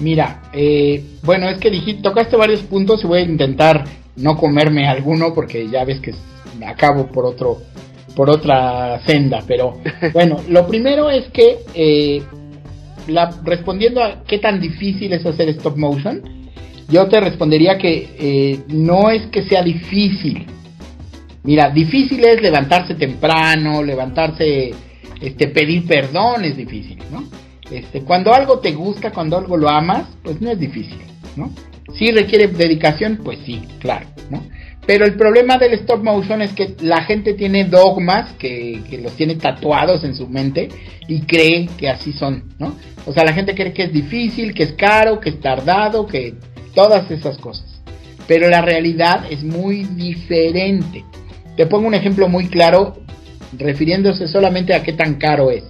Mira, 0.00 0.42
eh, 0.52 1.04
bueno, 1.22 1.48
es 1.48 1.58
que 1.58 1.70
dijiste, 1.70 2.02
tocaste 2.02 2.36
varios 2.36 2.62
puntos 2.62 3.04
y 3.04 3.06
voy 3.06 3.20
a 3.20 3.24
intentar 3.24 3.84
no 4.16 4.36
comerme 4.36 4.88
alguno 4.88 5.34
porque 5.34 5.68
ya 5.68 5.84
ves 5.84 6.00
que 6.00 6.14
me 6.58 6.66
acabo 6.66 7.06
por 7.06 7.26
otro, 7.26 7.58
por 8.16 8.30
otra 8.30 9.00
senda. 9.06 9.42
Pero 9.46 9.78
bueno, 10.12 10.38
lo 10.48 10.66
primero 10.66 11.10
es 11.10 11.28
que 11.28 11.58
eh, 11.74 12.22
la, 13.08 13.30
respondiendo 13.44 14.02
a 14.02 14.24
qué 14.24 14.38
tan 14.38 14.60
difícil 14.60 15.12
es 15.12 15.24
hacer 15.26 15.50
stop 15.50 15.76
motion, 15.76 16.22
yo 16.88 17.06
te 17.06 17.20
respondería 17.20 17.78
que 17.78 18.08
eh, 18.18 18.60
no 18.68 19.10
es 19.10 19.26
que 19.26 19.42
sea 19.42 19.62
difícil. 19.62 20.46
Mira, 21.42 21.70
difícil 21.70 22.24
es 22.24 22.42
levantarse 22.42 22.94
temprano, 22.94 23.82
levantarse, 23.82 24.72
este, 25.20 25.48
pedir 25.48 25.86
perdón 25.86 26.44
es 26.44 26.56
difícil, 26.56 26.98
¿no? 27.10 27.24
Este, 27.70 28.02
cuando 28.02 28.32
algo 28.34 28.58
te 28.58 28.72
gusta, 28.72 29.12
cuando 29.12 29.38
algo 29.38 29.56
lo 29.56 29.68
amas, 29.68 30.06
pues 30.22 30.40
no 30.40 30.50
es 30.50 30.58
difícil, 30.58 31.00
¿no? 31.36 31.50
Si 31.96 32.10
requiere 32.10 32.48
dedicación, 32.48 33.20
pues 33.22 33.38
sí, 33.44 33.62
claro, 33.78 34.06
¿no? 34.30 34.42
Pero 34.86 35.04
el 35.04 35.14
problema 35.14 35.56
del 35.56 35.74
stop 35.74 36.02
motion 36.02 36.42
es 36.42 36.52
que 36.52 36.74
la 36.80 37.04
gente 37.04 37.34
tiene 37.34 37.64
dogmas 37.64 38.32
que, 38.34 38.82
que, 38.88 38.98
los 38.98 39.12
tiene 39.14 39.36
tatuados 39.36 40.02
en 40.04 40.14
su 40.14 40.26
mente 40.26 40.68
y 41.06 41.20
cree 41.22 41.68
que 41.78 41.88
así 41.88 42.12
son, 42.12 42.54
¿no? 42.58 42.74
O 43.06 43.12
sea, 43.12 43.24
la 43.24 43.32
gente 43.32 43.54
cree 43.54 43.72
que 43.72 43.84
es 43.84 43.92
difícil, 43.92 44.52
que 44.52 44.64
es 44.64 44.72
caro, 44.72 45.20
que 45.20 45.30
es 45.30 45.40
tardado, 45.40 46.06
que 46.06 46.34
todas 46.74 47.10
esas 47.10 47.38
cosas. 47.38 47.82
Pero 48.26 48.48
la 48.48 48.62
realidad 48.62 49.24
es 49.30 49.42
muy 49.42 49.84
diferente. 49.84 51.04
Te 51.56 51.66
pongo 51.66 51.86
un 51.86 51.94
ejemplo 51.94 52.28
muy 52.28 52.48
claro 52.48 52.96
refiriéndose 53.56 54.28
solamente 54.28 54.74
a 54.74 54.82
qué 54.82 54.92
tan 54.92 55.14
caro 55.14 55.50
es. 55.50 55.64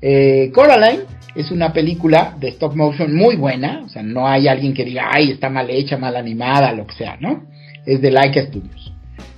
Eh, 0.00 0.50
Coraline 0.52 1.04
es 1.34 1.50
una 1.50 1.72
película 1.72 2.34
de 2.38 2.48
stop 2.48 2.74
motion 2.74 3.14
muy 3.14 3.36
buena, 3.36 3.82
o 3.84 3.88
sea, 3.88 4.02
no 4.02 4.26
hay 4.26 4.48
alguien 4.48 4.72
que 4.74 4.84
diga, 4.84 5.10
ay, 5.12 5.32
está 5.32 5.48
mal 5.50 5.68
hecha, 5.70 5.96
mal 5.96 6.16
animada, 6.16 6.72
lo 6.72 6.86
que 6.86 6.94
sea, 6.94 7.16
¿no? 7.20 7.46
Es 7.84 8.00
de 8.00 8.10
Laika 8.10 8.42
Studios. 8.42 8.92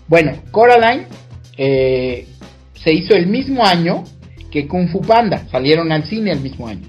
Bueno, 0.06 0.32
Coraline, 0.50 1.06
eh, 1.56 2.26
se 2.74 2.92
hizo 2.92 3.14
el 3.14 3.26
mismo 3.26 3.64
año 3.64 4.04
que 4.50 4.66
Kung 4.66 4.88
Fu 4.88 5.00
Panda, 5.02 5.46
salieron 5.50 5.92
al 5.92 6.04
cine 6.04 6.32
el 6.32 6.40
mismo 6.40 6.68
año. 6.68 6.86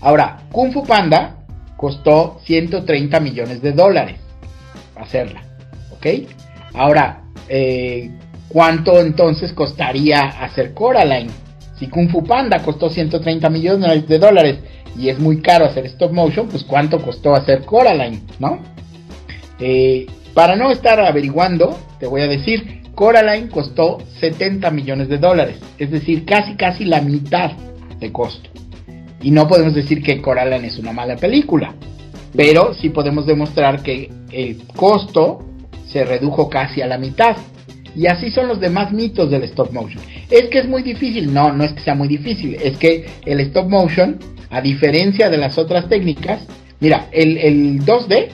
Ahora, 0.00 0.42
Kung 0.52 0.72
Fu 0.72 0.84
Panda 0.84 1.38
costó 1.76 2.40
130 2.44 3.20
millones 3.20 3.62
de 3.62 3.72
dólares 3.72 4.16
hacerla, 4.96 5.42
¿ok? 5.92 6.06
Ahora, 6.74 7.22
eh, 7.48 8.10
¿cuánto 8.48 9.00
entonces 9.00 9.52
costaría 9.52 10.20
hacer 10.20 10.74
Coraline? 10.74 11.30
Si 11.78 11.88
Kung 11.88 12.08
Fu 12.08 12.24
Panda 12.24 12.62
costó 12.62 12.90
130 12.90 13.48
millones 13.50 14.08
de 14.08 14.18
dólares 14.18 14.58
y 14.96 15.08
es 15.08 15.18
muy 15.18 15.40
caro 15.40 15.66
hacer 15.66 15.86
stop 15.86 16.12
motion, 16.12 16.48
pues 16.48 16.64
cuánto 16.64 17.00
costó 17.00 17.34
hacer 17.34 17.64
Coraline, 17.64 18.20
¿no? 18.38 18.58
Eh, 19.60 20.06
para 20.34 20.56
no 20.56 20.70
estar 20.70 21.00
averiguando, 21.00 21.78
te 21.98 22.06
voy 22.06 22.22
a 22.22 22.28
decir, 22.28 22.82
Coraline 22.94 23.48
costó 23.48 23.98
70 24.20 24.70
millones 24.70 25.08
de 25.08 25.18
dólares, 25.18 25.58
es 25.78 25.90
decir, 25.90 26.24
casi 26.24 26.56
casi 26.56 26.84
la 26.84 27.00
mitad 27.00 27.52
de 27.98 28.12
costo. 28.12 28.50
Y 29.22 29.30
no 29.30 29.46
podemos 29.48 29.74
decir 29.74 30.02
que 30.02 30.20
Coraline 30.20 30.66
es 30.66 30.78
una 30.78 30.92
mala 30.92 31.16
película, 31.16 31.74
pero 32.36 32.74
sí 32.74 32.90
podemos 32.90 33.26
demostrar 33.26 33.82
que 33.82 34.10
el 34.30 34.62
costo 34.76 35.44
se 35.88 36.04
redujo 36.04 36.48
casi 36.48 36.82
a 36.82 36.86
la 36.86 36.98
mitad. 36.98 37.36
Y 37.98 38.06
así 38.06 38.30
son 38.30 38.46
los 38.46 38.60
demás 38.60 38.92
mitos 38.92 39.28
del 39.28 39.42
stop 39.42 39.72
motion. 39.72 40.00
Es 40.30 40.44
que 40.50 40.60
es 40.60 40.68
muy 40.68 40.84
difícil. 40.84 41.34
No, 41.34 41.52
no 41.52 41.64
es 41.64 41.72
que 41.72 41.80
sea 41.80 41.96
muy 41.96 42.06
difícil. 42.06 42.54
Es 42.54 42.78
que 42.78 43.06
el 43.26 43.40
stop 43.40 43.68
motion, 43.68 44.20
a 44.50 44.60
diferencia 44.60 45.28
de 45.28 45.36
las 45.36 45.58
otras 45.58 45.88
técnicas, 45.88 46.46
mira, 46.78 47.08
el, 47.10 47.36
el 47.38 47.84
2D, 47.84 48.28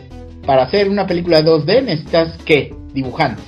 para 0.44 0.64
hacer 0.64 0.90
una 0.90 1.06
película 1.06 1.42
2D 1.42 1.82
necesitas 1.82 2.36
qué? 2.44 2.74
Dibujantes. 2.92 3.42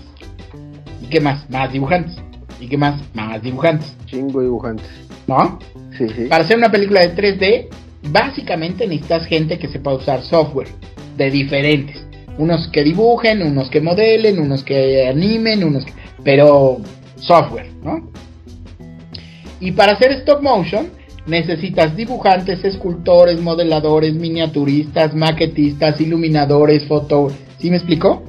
¿Y 1.03 1.09
qué 1.09 1.21
más? 1.21 1.51
Más 1.51 1.71
dibujantes. 1.71 2.17
¿Y 2.63 2.67
qué 2.67 2.79
más? 2.79 2.99
Más 3.13 3.43
dibujantes. 3.43 3.95
Chingo 4.07 4.41
dibujantes. 4.41 4.89
¿No? 5.27 5.59
Sí, 5.99 6.07
sí. 6.17 6.29
Para 6.31 6.45
hacer 6.45 6.57
una 6.57 6.71
película 6.71 7.03
de 7.03 7.15
3D, 7.15 7.67
básicamente 8.11 8.87
necesitas 8.87 9.27
gente 9.27 9.59
que 9.59 9.69
sepa 9.69 9.93
usar 9.93 10.23
software 10.23 10.69
de 11.19 11.31
diferentes. 11.31 12.07
Unos 12.39 12.69
que 12.69 12.83
dibujen, 12.85 13.43
unos 13.43 13.69
que 13.69 13.83
modelen, 13.83 14.39
unos 14.39 14.65
que 14.65 15.09
animen, 15.09 15.63
unos 15.63 15.85
que... 15.85 16.06
pero 16.25 16.79
software, 17.17 17.71
¿no? 17.83 18.11
Y 19.61 19.73
para 19.73 19.93
hacer 19.93 20.13
stop 20.13 20.43
motion 20.43 20.89
necesitas 21.27 21.97
dibujantes, 21.97 22.65
escultores, 22.65 23.41
modeladores, 23.41 24.15
miniaturistas, 24.15 25.15
maquetistas, 25.15 26.01
iluminadores, 26.01 26.85
foto... 26.87 27.29
¿Sí 27.59 27.71
me 27.71 27.77
explicó? 27.77 28.23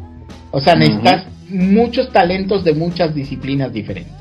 O 0.52 0.62
sea, 0.62 0.76
necesitas 0.76 1.26
muchos 1.50 2.12
talentos 2.12 2.64
de 2.64 2.74
muchas 2.74 3.14
disciplinas 3.14 3.74
diferentes. 3.74 4.14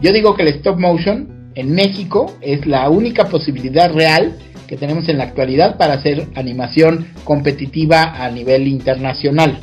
Yo 0.00 0.12
digo 0.12 0.34
que 0.34 0.42
el 0.42 0.48
stop 0.48 0.78
motion 0.78 1.52
en 1.54 1.74
México 1.74 2.34
es 2.40 2.66
la 2.66 2.88
única 2.88 3.28
posibilidad 3.28 3.92
real 3.92 4.36
que 4.66 4.76
tenemos 4.76 5.08
en 5.08 5.18
la 5.18 5.24
actualidad 5.24 5.76
para 5.76 5.94
hacer 5.94 6.28
animación 6.34 7.08
competitiva 7.24 8.24
a 8.24 8.30
nivel 8.30 8.66
internacional. 8.66 9.58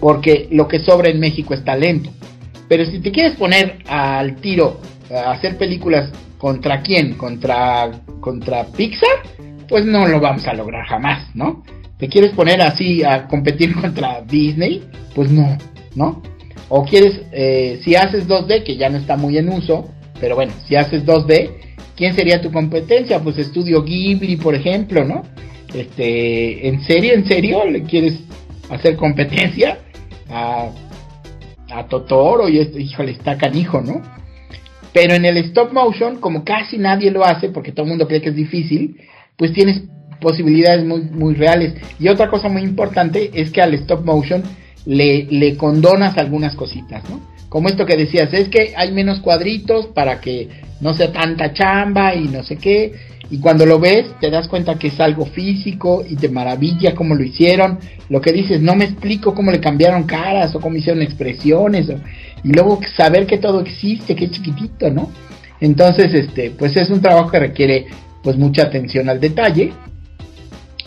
Porque 0.00 0.48
lo 0.50 0.68
que 0.68 0.78
sobra 0.78 1.10
en 1.10 1.20
México 1.20 1.54
es 1.54 1.64
talento. 1.64 2.10
Pero 2.68 2.84
si 2.86 3.00
te 3.00 3.12
quieres 3.12 3.36
poner 3.36 3.78
al 3.86 4.36
tiro 4.36 4.80
a 5.14 5.32
hacer 5.32 5.56
películas 5.56 6.10
contra 6.38 6.82
quién, 6.82 7.14
contra, 7.14 7.90
contra 8.20 8.64
Pixar, 8.66 9.22
pues 9.68 9.84
no 9.84 10.06
lo 10.06 10.20
vamos 10.20 10.46
a 10.46 10.54
lograr 10.54 10.86
jamás, 10.86 11.34
¿no? 11.34 11.62
¿Te 11.98 12.08
quieres 12.08 12.32
poner 12.32 12.60
así 12.60 13.02
a 13.02 13.26
competir 13.28 13.74
contra 13.80 14.22
Disney? 14.22 14.84
Pues 15.14 15.30
no, 15.30 15.56
¿no? 15.94 16.22
O 16.68 16.84
quieres, 16.84 17.20
eh, 17.32 17.80
si 17.84 17.94
haces 17.94 18.26
2D, 18.26 18.64
que 18.64 18.76
ya 18.76 18.88
no 18.88 18.98
está 18.98 19.16
muy 19.16 19.38
en 19.38 19.48
uso, 19.48 19.88
pero 20.20 20.34
bueno, 20.34 20.52
si 20.66 20.76
haces 20.76 21.04
2D, 21.04 21.50
¿quién 21.96 22.14
sería 22.14 22.40
tu 22.40 22.50
competencia? 22.50 23.20
Pues 23.20 23.38
Estudio 23.38 23.82
Ghibli, 23.82 24.36
por 24.36 24.54
ejemplo, 24.54 25.04
¿no? 25.04 25.22
Este, 25.74 26.68
¿en 26.68 26.82
serio, 26.82 27.14
en 27.14 27.26
serio 27.26 27.64
le 27.64 27.82
quieres 27.82 28.20
hacer 28.70 28.96
competencia 28.96 29.78
a, 30.30 30.70
a 31.74 31.86
Totoro? 31.86 32.48
Y 32.48 32.58
esto, 32.58 32.78
híjole, 32.78 33.12
está 33.12 33.36
canijo, 33.36 33.80
¿no? 33.80 34.02
Pero 34.92 35.14
en 35.14 35.24
el 35.24 35.36
stop 35.38 35.72
motion, 35.72 36.20
como 36.20 36.44
casi 36.44 36.78
nadie 36.78 37.10
lo 37.10 37.24
hace, 37.24 37.48
porque 37.48 37.72
todo 37.72 37.84
el 37.84 37.90
mundo 37.90 38.06
cree 38.06 38.22
que 38.22 38.28
es 38.28 38.36
difícil, 38.36 38.96
pues 39.36 39.52
tienes 39.52 39.82
posibilidades 40.20 40.84
muy, 40.84 41.02
muy 41.02 41.34
reales. 41.34 41.74
Y 41.98 42.08
otra 42.08 42.28
cosa 42.30 42.48
muy 42.48 42.62
importante 42.62 43.30
es 43.34 43.50
que 43.50 43.60
al 43.60 43.74
stop 43.74 44.04
motion 44.04 44.42
le, 44.86 45.26
le 45.30 45.56
condonas 45.56 46.16
algunas 46.16 46.54
cositas, 46.54 47.08
¿no? 47.10 47.20
Como 47.48 47.68
esto 47.68 47.86
que 47.86 47.96
decías, 47.96 48.32
es 48.34 48.48
que 48.48 48.74
hay 48.76 48.92
menos 48.92 49.20
cuadritos 49.20 49.86
para 49.86 50.20
que 50.20 50.48
no 50.80 50.92
sea 50.94 51.12
tanta 51.12 51.52
chamba 51.52 52.14
y 52.14 52.28
no 52.28 52.42
sé 52.42 52.56
qué. 52.56 52.92
Y 53.30 53.38
cuando 53.38 53.66
lo 53.66 53.78
ves, 53.78 54.06
te 54.20 54.30
das 54.30 54.48
cuenta 54.48 54.78
que 54.78 54.88
es 54.88 55.00
algo 55.00 55.26
físico 55.26 56.04
y 56.08 56.16
te 56.16 56.28
maravilla 56.28 56.94
cómo 56.94 57.14
lo 57.14 57.24
hicieron. 57.24 57.78
Lo 58.08 58.20
que 58.20 58.32
dices, 58.32 58.60
no 58.60 58.74
me 58.74 58.84
explico 58.84 59.34
cómo 59.34 59.50
le 59.50 59.60
cambiaron 59.60 60.04
caras 60.04 60.54
o 60.54 60.60
cómo 60.60 60.76
hicieron 60.76 61.02
expresiones. 61.02 61.88
Y 62.42 62.52
luego 62.52 62.80
saber 62.96 63.26
que 63.26 63.38
todo 63.38 63.60
existe, 63.60 64.14
que 64.14 64.26
es 64.26 64.30
chiquitito, 64.30 64.90
¿no? 64.90 65.10
Entonces, 65.60 66.12
este, 66.12 66.50
pues 66.50 66.76
es 66.76 66.90
un 66.90 67.00
trabajo 67.00 67.30
que 67.30 67.38
requiere 67.38 67.86
pues 68.22 68.36
mucha 68.36 68.62
atención 68.62 69.08
al 69.08 69.20
detalle 69.20 69.72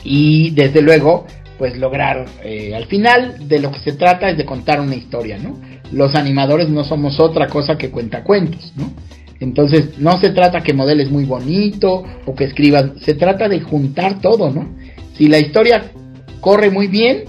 y 0.03 0.51
desde 0.51 0.81
luego 0.81 1.25
pues 1.57 1.77
lograr 1.77 2.25
eh, 2.43 2.75
al 2.75 2.85
final 2.85 3.47
de 3.47 3.59
lo 3.59 3.71
que 3.71 3.79
se 3.79 3.93
trata 3.93 4.29
es 4.29 4.37
de 4.37 4.45
contar 4.45 4.79
una 4.79 4.95
historia, 4.95 5.37
¿no? 5.37 5.57
Los 5.91 6.15
animadores 6.15 6.69
no 6.69 6.83
somos 6.83 7.19
otra 7.19 7.47
cosa 7.47 7.77
que 7.77 7.89
cuentacuentos, 7.89 8.73
¿no? 8.75 8.91
Entonces 9.39 9.99
no 9.99 10.19
se 10.19 10.29
trata 10.29 10.61
que 10.61 10.73
modeles 10.73 11.11
muy 11.11 11.25
bonito 11.25 12.03
o 12.25 12.35
que 12.35 12.45
escribas, 12.45 12.91
se 13.01 13.13
trata 13.13 13.47
de 13.47 13.61
juntar 13.61 14.19
todo, 14.19 14.51
¿no? 14.51 14.67
Si 15.15 15.27
la 15.27 15.39
historia 15.39 15.91
corre 16.41 16.69
muy 16.69 16.87
bien, 16.87 17.23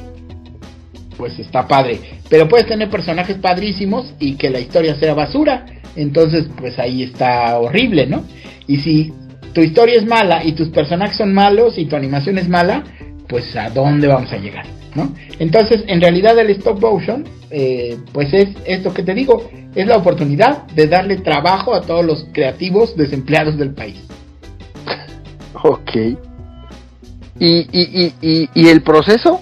pues 1.17 1.38
está 1.38 1.67
padre. 1.67 2.00
Pero 2.29 2.49
puedes 2.49 2.67
tener 2.67 2.88
personajes 2.88 3.37
padrísimos 3.37 4.15
y 4.19 4.37
que 4.37 4.50
la 4.50 4.61
historia 4.61 4.95
sea 4.95 5.15
basura. 5.15 5.67
Entonces, 5.97 6.47
pues 6.57 6.79
ahí 6.79 7.03
está 7.03 7.59
horrible, 7.59 8.07
¿no? 8.07 8.25
Y 8.67 8.79
si 8.79 9.12
tu 9.53 9.61
historia 9.61 9.97
es 9.97 10.07
mala 10.07 10.45
y 10.45 10.53
tus 10.53 10.69
personajes 10.69 11.17
son 11.17 11.35
malos 11.35 11.79
y 11.79 11.87
tu 11.87 11.97
animación 11.97 12.38
es 12.38 12.49
mala, 12.49 12.85
pues 13.29 13.55
a 13.57 13.71
dónde 13.71 14.07
vamos 14.07 14.33
a 14.33 14.37
llegar, 14.37 14.65
¿no? 14.99 15.14
Entonces, 15.38 15.85
en 15.87 16.00
realidad 16.00 16.38
el 16.38 16.50
stop 16.50 16.81
motion, 16.81 17.25
eh, 17.50 17.97
pues 18.12 18.33
es 18.35 18.49
esto 18.67 18.93
que 18.93 19.02
te 19.02 19.14
digo, 19.14 19.49
es 19.75 19.87
la 19.87 19.97
oportunidad 19.97 20.67
de 20.69 20.87
darle 20.87 21.19
trabajo 21.19 21.75
a 21.75 21.83
todos 21.83 22.05
los 22.05 22.26
creativos 22.33 22.97
desempleados 22.97 23.57
del 23.57 23.73
país. 23.73 23.99
Ok. 25.62 25.97
¿Y, 27.40 27.47
y, 27.49 27.69
y, 27.73 28.14
y, 28.21 28.49
y 28.52 28.69
el 28.69 28.83
proceso? 28.83 29.40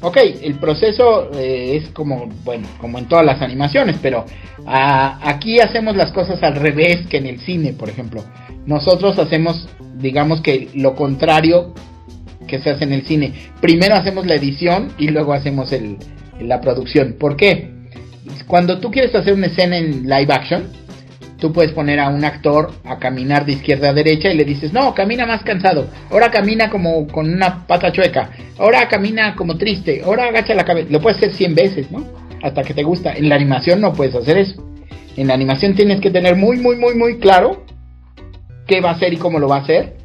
Ok, 0.00 0.16
el 0.42 0.54
proceso 0.60 1.28
eh, 1.34 1.76
es 1.76 1.88
como, 1.90 2.28
bueno, 2.44 2.68
como 2.80 2.98
en 2.98 3.06
todas 3.06 3.24
las 3.24 3.42
animaciones, 3.42 3.96
pero 4.00 4.24
ah, 4.64 5.18
aquí 5.22 5.58
hacemos 5.58 5.96
las 5.96 6.12
cosas 6.12 6.40
al 6.44 6.54
revés 6.54 7.06
que 7.08 7.16
en 7.16 7.26
el 7.26 7.40
cine, 7.40 7.72
por 7.72 7.88
ejemplo. 7.88 8.22
Nosotros 8.64 9.18
hacemos, 9.18 9.68
digamos 9.96 10.40
que 10.40 10.68
lo 10.74 10.94
contrario 10.94 11.74
que 12.48 12.58
se 12.58 12.70
hace 12.70 12.82
en 12.82 12.92
el 12.92 13.06
cine. 13.06 13.32
Primero 13.60 13.94
hacemos 13.94 14.26
la 14.26 14.34
edición 14.34 14.88
y 14.98 15.08
luego 15.08 15.32
hacemos 15.32 15.72
la 16.40 16.60
producción. 16.60 17.14
¿Por 17.18 17.36
qué? 17.36 17.70
Cuando 18.48 18.80
tú 18.80 18.90
quieres 18.90 19.14
hacer 19.14 19.34
una 19.34 19.46
escena 19.46 19.76
en 19.76 20.02
live 20.02 20.32
action, 20.32 20.64
tú 21.38 21.52
puedes 21.52 21.72
poner 21.72 22.00
a 22.00 22.08
un 22.08 22.24
actor 22.24 22.72
a 22.84 22.98
caminar 22.98 23.46
de 23.46 23.52
izquierda 23.52 23.90
a 23.90 23.92
derecha 23.92 24.30
y 24.30 24.36
le 24.36 24.44
dices, 24.44 24.72
no, 24.72 24.92
camina 24.94 25.24
más 25.24 25.42
cansado, 25.42 25.88
ahora 26.10 26.30
camina 26.30 26.68
como 26.68 27.06
con 27.06 27.32
una 27.32 27.66
pata 27.66 27.92
chueca, 27.92 28.30
ahora 28.58 28.88
camina 28.88 29.34
como 29.36 29.56
triste, 29.56 30.02
ahora 30.04 30.26
agacha 30.26 30.54
la 30.54 30.64
cabeza. 30.64 30.88
Lo 30.90 31.00
puedes 31.00 31.18
hacer 31.18 31.32
100 31.32 31.54
veces, 31.54 31.90
¿no? 31.90 32.04
Hasta 32.42 32.62
que 32.62 32.74
te 32.74 32.82
gusta. 32.82 33.12
En 33.12 33.28
la 33.28 33.36
animación 33.36 33.80
no 33.80 33.92
puedes 33.92 34.14
hacer 34.14 34.38
eso. 34.38 34.64
En 35.16 35.28
la 35.28 35.34
animación 35.34 35.74
tienes 35.74 36.00
que 36.00 36.10
tener 36.10 36.36
muy, 36.36 36.58
muy, 36.58 36.76
muy, 36.76 36.94
muy 36.94 37.18
claro 37.18 37.64
qué 38.66 38.80
va 38.80 38.90
a 38.90 38.92
hacer 38.94 39.12
y 39.12 39.16
cómo 39.16 39.38
lo 39.38 39.48
va 39.48 39.56
a 39.56 39.60
hacer 39.60 39.96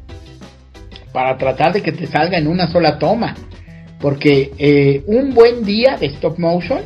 para 1.14 1.38
tratar 1.38 1.72
de 1.72 1.80
que 1.80 1.92
te 1.92 2.06
salga 2.06 2.36
en 2.36 2.48
una 2.48 2.66
sola 2.70 2.98
toma. 2.98 3.34
Porque 4.00 4.50
eh, 4.58 5.02
un 5.06 5.32
buen 5.32 5.64
día 5.64 5.96
de 5.96 6.06
stop 6.06 6.38
motion 6.38 6.82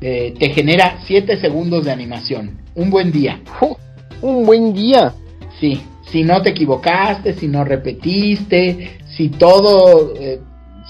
eh, 0.00 0.32
te 0.38 0.50
genera 0.50 1.00
7 1.04 1.36
segundos 1.38 1.84
de 1.84 1.90
animación. 1.90 2.60
Un 2.74 2.88
buen 2.88 3.12
día. 3.12 3.40
¡Oh! 3.60 3.76
un 4.22 4.46
buen 4.46 4.72
día. 4.72 5.12
Sí, 5.60 5.82
si 6.10 6.22
no 6.22 6.40
te 6.40 6.50
equivocaste, 6.50 7.34
si 7.34 7.48
no 7.48 7.64
repetiste, 7.64 8.98
si 9.16 9.28
todo, 9.28 10.14
eh, 10.16 10.40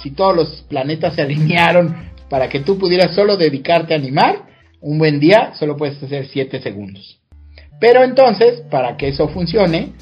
si 0.03 0.11
todos 0.11 0.37
los 0.37 0.63
planetas 0.69 1.15
se 1.15 1.23
alinearon 1.23 2.11
para 2.29 2.49
que 2.49 2.61
tú 2.61 2.79
pudieras 2.79 3.15
solo 3.15 3.37
dedicarte 3.37 3.95
a 3.95 3.97
animar, 3.97 4.47
un 4.81 4.99
buen 4.99 5.19
día 5.19 5.53
solo 5.55 5.77
puedes 5.77 6.03
hacer 6.03 6.27
7 6.27 6.61
segundos. 6.61 7.19
Pero 7.81 8.05
entonces, 8.05 8.63
para 8.71 8.97
que 8.97 9.09
eso 9.09 9.29
funcione, 9.29 9.93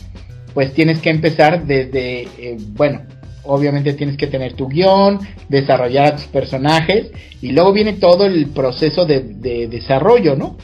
pues 0.54 0.72
tienes 0.72 1.00
que 1.00 1.10
empezar 1.10 1.66
desde, 1.66 2.22
eh, 2.38 2.56
bueno, 2.68 3.02
obviamente 3.44 3.94
tienes 3.94 4.16
que 4.16 4.26
tener 4.26 4.54
tu 4.54 4.68
guion, 4.68 5.18
desarrollar 5.48 6.06
a 6.06 6.16
tus 6.16 6.26
personajes 6.26 7.10
y 7.40 7.52
luego 7.52 7.72
viene 7.72 7.94
todo 7.94 8.26
el 8.26 8.46
proceso 8.48 9.06
de, 9.06 9.20
de 9.20 9.68
desarrollo, 9.68 10.36
¿no? 10.36 10.56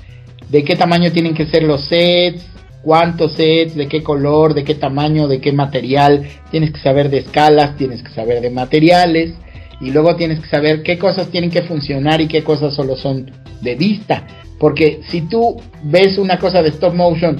de 0.48 0.64
qué 0.64 0.76
tamaño 0.76 1.12
tienen 1.12 1.34
que 1.34 1.46
ser 1.46 1.62
los 1.62 1.82
sets, 1.86 2.46
cuántos 2.82 3.32
sets, 3.32 3.74
de 3.74 3.88
qué 3.88 4.02
color, 4.02 4.54
de 4.54 4.64
qué 4.64 4.74
tamaño, 4.74 5.28
de 5.28 5.40
qué 5.40 5.52
material, 5.52 6.26
tienes 6.50 6.72
que 6.72 6.80
saber 6.80 7.10
de 7.10 7.18
escalas, 7.18 7.76
tienes 7.76 8.02
que 8.02 8.10
saber 8.10 8.40
de 8.40 8.50
materiales 8.50 9.34
y 9.80 9.90
luego 9.90 10.16
tienes 10.16 10.40
que 10.40 10.48
saber 10.48 10.82
qué 10.82 10.98
cosas 10.98 11.28
tienen 11.28 11.50
que 11.50 11.62
funcionar 11.62 12.20
y 12.20 12.28
qué 12.28 12.42
cosas 12.42 12.74
solo 12.74 12.96
son 12.96 13.30
de 13.60 13.74
vista. 13.74 14.26
Porque 14.58 15.00
si 15.08 15.22
tú 15.22 15.60
ves 15.82 16.16
una 16.16 16.38
cosa 16.38 16.62
de 16.62 16.70
stop 16.70 16.94
motion, 16.94 17.36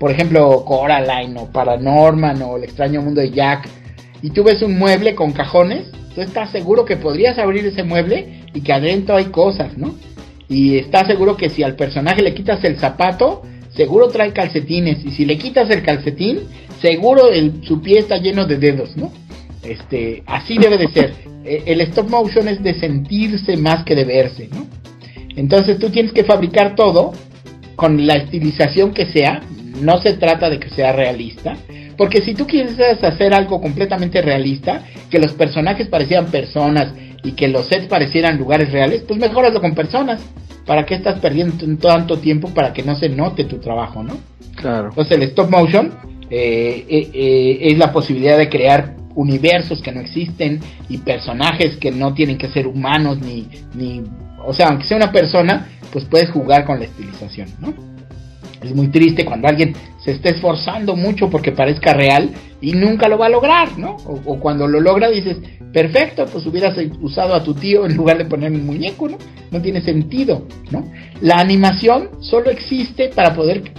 por 0.00 0.10
ejemplo 0.10 0.64
Coraline 0.64 1.38
o 1.38 1.52
Paranorman 1.52 2.42
o 2.42 2.56
El 2.56 2.64
extraño 2.64 3.02
mundo 3.02 3.20
de 3.20 3.30
Jack, 3.30 3.68
y 4.22 4.30
tú 4.30 4.42
ves 4.42 4.62
un 4.62 4.78
mueble 4.78 5.14
con 5.14 5.32
cajones, 5.32 5.92
tú 6.14 6.22
estás 6.22 6.50
seguro 6.50 6.84
que 6.84 6.96
podrías 6.96 7.38
abrir 7.38 7.66
ese 7.66 7.84
mueble 7.84 8.42
y 8.52 8.62
que 8.62 8.72
adentro 8.72 9.16
hay 9.16 9.26
cosas, 9.26 9.78
¿no? 9.78 9.94
Y 10.48 10.78
estás 10.78 11.06
seguro 11.06 11.36
que 11.36 11.48
si 11.48 11.62
al 11.62 11.76
personaje 11.76 12.22
le 12.22 12.34
quitas 12.34 12.64
el 12.64 12.78
zapato, 12.78 13.42
seguro 13.76 14.08
trae 14.08 14.32
calcetines. 14.32 15.04
Y 15.04 15.12
si 15.12 15.24
le 15.24 15.38
quitas 15.38 15.70
el 15.70 15.82
calcetín, 15.82 16.40
seguro 16.80 17.30
el, 17.30 17.64
su 17.64 17.80
pie 17.80 18.00
está 18.00 18.16
lleno 18.16 18.46
de 18.46 18.56
dedos, 18.56 18.96
¿no? 18.96 19.12
Este, 19.62 20.24
así 20.26 20.58
debe 20.58 20.78
de 20.78 20.88
ser. 20.88 21.14
E, 21.42 21.62
el 21.72 21.80
stop 21.80 22.10
motion 22.10 22.48
es 22.48 22.62
de 22.62 22.78
sentirse 22.78 23.56
más 23.56 23.82
que 23.84 23.94
de 23.94 24.04
verse, 24.04 24.50
¿no? 24.52 24.66
Entonces 25.36 25.78
tú 25.78 25.88
tienes 25.88 26.12
que 26.12 26.22
fabricar 26.22 26.74
todo 26.74 27.12
con 27.76 28.06
la 28.06 28.16
estilización 28.16 28.92
que 28.92 29.06
sea. 29.06 29.40
No 29.80 30.00
se 30.00 30.14
trata 30.14 30.50
de 30.50 30.58
que 30.58 30.70
sea 30.70 30.92
realista. 30.92 31.56
Porque 31.96 32.22
si 32.22 32.34
tú 32.34 32.46
quieres 32.46 32.78
hacer 33.02 33.34
algo 33.34 33.60
completamente 33.60 34.22
realista, 34.22 34.84
que 35.10 35.18
los 35.18 35.32
personajes 35.34 35.88
parecieran 35.88 36.26
personas 36.26 36.94
y 37.22 37.32
que 37.32 37.48
los 37.48 37.66
sets 37.66 37.86
parecieran 37.86 38.38
lugares 38.38 38.72
reales, 38.72 39.02
pues 39.06 39.18
mejoraslo 39.20 39.60
con 39.60 39.74
personas. 39.74 40.22
¿Para 40.66 40.86
qué 40.86 40.94
estás 40.94 41.18
perdiendo 41.20 41.54
tanto 41.78 42.18
tiempo 42.18 42.48
para 42.50 42.72
que 42.72 42.82
no 42.82 42.94
se 42.94 43.08
note 43.08 43.44
tu 43.44 43.58
trabajo, 43.58 44.02
no? 44.02 44.16
Claro. 44.56 44.88
Entonces 44.90 45.16
el 45.16 45.22
stop 45.24 45.50
motion 45.50 45.92
eh, 46.30 46.86
eh, 46.88 47.10
eh, 47.12 47.58
es 47.62 47.78
la 47.78 47.92
posibilidad 47.92 48.38
de 48.38 48.48
crear 48.48 48.94
universos 49.14 49.82
que 49.82 49.90
no 49.90 50.00
existen 50.00 50.60
y 50.88 50.98
personajes 50.98 51.76
que 51.76 51.90
no 51.90 52.14
tienen 52.14 52.38
que 52.38 52.48
ser 52.48 52.66
humanos 52.66 53.18
ni, 53.20 53.48
ni 53.74 54.02
o 54.44 54.52
sea, 54.52 54.68
aunque 54.68 54.84
sea 54.84 54.96
una 54.96 55.12
persona, 55.12 55.66
pues 55.92 56.04
puedes 56.04 56.30
jugar 56.30 56.64
con 56.64 56.78
la 56.78 56.86
estilización, 56.86 57.48
¿no? 57.58 57.74
Es 58.62 58.74
muy 58.74 58.88
triste 58.88 59.24
cuando 59.24 59.48
alguien 59.48 59.74
se 60.04 60.12
esté 60.12 60.30
esforzando 60.30 60.96
mucho 60.96 61.30
porque 61.30 61.52
parezca 61.52 61.94
real 61.94 62.30
y 62.60 62.72
nunca 62.72 63.08
lo 63.08 63.16
va 63.16 63.26
a 63.26 63.30
lograr, 63.30 63.78
¿no? 63.78 63.96
O, 64.04 64.38
cuando 64.38 64.68
lo 64.68 64.80
logra 64.80 65.08
dices, 65.08 65.38
perfecto, 65.72 66.26
pues 66.26 66.44
hubieras 66.46 66.76
usado 67.00 67.34
a 67.34 67.42
tu 67.42 67.54
tío 67.54 67.86
en 67.86 67.96
lugar 67.96 68.18
de 68.18 68.26
poner 68.26 68.52
un 68.52 68.66
muñeco, 68.66 69.08
¿no? 69.08 69.16
No 69.50 69.62
tiene 69.62 69.80
sentido, 69.80 70.46
¿no? 70.70 70.90
La 71.22 71.36
animación 71.36 72.10
solo 72.20 72.50
existe 72.50 73.08
para 73.08 73.34
poder 73.34 73.72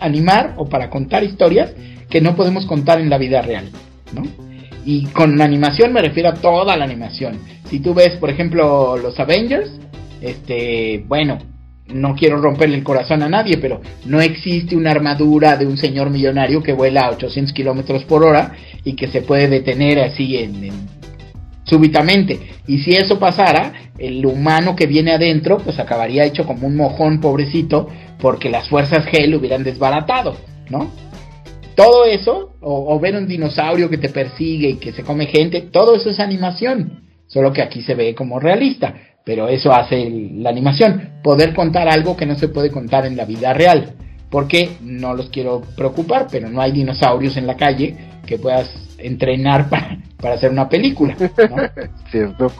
animar 0.00 0.54
o 0.56 0.66
para 0.68 0.90
contar 0.90 1.22
historias 1.22 1.72
que 2.10 2.20
no 2.20 2.34
podemos 2.36 2.66
contar 2.66 3.00
en 3.00 3.10
la 3.10 3.18
vida 3.18 3.40
real, 3.42 3.70
¿no? 4.12 4.22
Y 4.84 5.06
con 5.06 5.40
animación 5.40 5.92
me 5.92 6.02
refiero 6.02 6.28
a 6.28 6.34
toda 6.34 6.76
la 6.76 6.84
animación. 6.84 7.38
Si 7.70 7.80
tú 7.80 7.94
ves, 7.94 8.16
por 8.18 8.30
ejemplo, 8.30 8.96
los 8.98 9.18
Avengers, 9.18 9.70
este, 10.20 11.04
bueno, 11.06 11.38
no 11.92 12.14
quiero 12.14 12.38
romperle 12.38 12.76
el 12.76 12.82
corazón 12.82 13.22
a 13.22 13.28
nadie, 13.28 13.58
pero 13.58 13.80
no 14.06 14.20
existe 14.20 14.76
una 14.76 14.90
armadura 14.90 15.56
de 15.56 15.66
un 15.66 15.76
señor 15.76 16.10
millonario 16.10 16.62
que 16.62 16.72
vuela 16.72 17.02
a 17.02 17.10
800 17.10 17.52
kilómetros 17.52 18.04
por 18.04 18.24
hora 18.24 18.52
y 18.84 18.94
que 18.94 19.08
se 19.08 19.22
puede 19.22 19.48
detener 19.48 20.00
así 20.00 20.36
en, 20.36 20.70
súbitamente. 21.64 22.40
Y 22.66 22.78
si 22.78 22.92
eso 22.92 23.18
pasara, 23.18 23.72
el 23.98 24.24
humano 24.24 24.74
que 24.74 24.86
viene 24.86 25.12
adentro, 25.12 25.58
pues 25.58 25.78
acabaría 25.78 26.24
hecho 26.24 26.46
como 26.46 26.66
un 26.66 26.76
mojón 26.76 27.20
pobrecito, 27.20 27.88
porque 28.18 28.48
las 28.48 28.68
fuerzas 28.68 29.04
G 29.06 29.26
lo 29.26 29.38
hubieran 29.38 29.62
desbaratado, 29.62 30.36
¿no? 30.70 30.90
Todo 31.74 32.04
eso, 32.06 32.54
o, 32.60 32.94
o 32.94 33.00
ver 33.00 33.16
un 33.16 33.26
dinosaurio 33.26 33.90
que 33.90 33.98
te 33.98 34.08
persigue 34.08 34.70
y 34.70 34.76
que 34.76 34.92
se 34.92 35.02
come 35.02 35.26
gente, 35.26 35.60
todo 35.60 35.96
eso 35.96 36.08
es 36.08 36.20
animación, 36.20 37.02
solo 37.26 37.52
que 37.52 37.62
aquí 37.62 37.82
se 37.82 37.94
ve 37.94 38.14
como 38.14 38.38
realista 38.38 38.94
pero 39.24 39.48
eso 39.48 39.72
hace 39.72 40.08
la 40.34 40.50
animación, 40.50 41.14
poder 41.22 41.54
contar 41.54 41.88
algo 41.88 42.16
que 42.16 42.26
no 42.26 42.34
se 42.34 42.48
puede 42.48 42.70
contar 42.70 43.06
en 43.06 43.16
la 43.16 43.24
vida 43.24 43.52
real, 43.54 43.94
porque 44.30 44.76
no 44.82 45.14
los 45.14 45.30
quiero 45.30 45.62
preocupar, 45.76 46.26
pero 46.30 46.48
no 46.50 46.60
hay 46.60 46.72
dinosaurios 46.72 47.36
en 47.36 47.46
la 47.46 47.56
calle 47.56 47.96
que 48.26 48.38
puedas 48.38 48.70
entrenar 48.98 49.68
para, 50.20 50.34
hacer 50.34 50.50
una 50.50 50.68
película, 50.68 51.16
Cierto. 52.10 52.52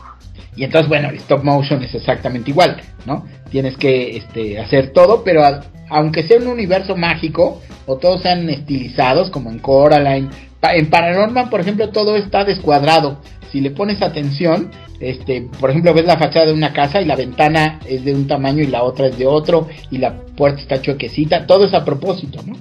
Y 0.57 0.63
entonces, 0.63 0.89
bueno, 0.89 1.09
el 1.09 1.17
stop 1.17 1.43
motion 1.43 1.83
es 1.83 1.95
exactamente 1.95 2.51
igual, 2.51 2.81
¿no? 3.07 3.27
Tienes 3.51 3.77
que 3.77 4.17
este, 4.17 4.61
hacer 4.61 4.93
todo, 4.93 5.25
pero 5.25 5.43
aunque 5.91 6.23
sea 6.23 6.39
un 6.39 6.47
universo 6.47 6.97
mágico, 6.97 7.61
o 7.87 7.97
todos 7.97 8.23
sean 8.23 8.49
estilizados, 8.49 9.31
como 9.31 9.51
en 9.51 9.59
Coraline, 9.59 10.31
en 10.63 10.91
Paranormal, 10.91 11.51
por 11.51 11.61
ejemplo, 11.61 11.91
todo 11.91 12.17
está 12.17 12.45
descuadrado. 12.45 13.21
Si 13.55 13.61
le 13.61 13.71
pones 13.71 14.03
atención, 14.03 14.73
este, 14.99 15.43
por 15.61 15.71
ejemplo, 15.71 15.95
ves 15.95 16.07
la 16.07 16.19
fachada 16.19 16.47
de 16.47 16.53
una 16.53 16.73
casa 16.73 17.01
y 17.01 17.05
la 17.05 17.15
ventana 17.15 17.79
es 17.89 18.05
de 18.05 18.13
un 18.13 18.27
tamaño 18.27 18.65
y 18.65 18.67
la 18.67 18.83
otra 18.83 19.07
es 19.07 19.17
de 19.17 19.29
otro 19.29 19.69
y 19.93 19.99
la 19.99 20.13
puerta 20.13 20.61
está 20.61 20.83
chuequecita, 20.83 21.47
todo 21.47 21.67
es 21.67 21.73
a 21.73 21.85
propósito, 21.85 22.43
¿no? 22.45 22.57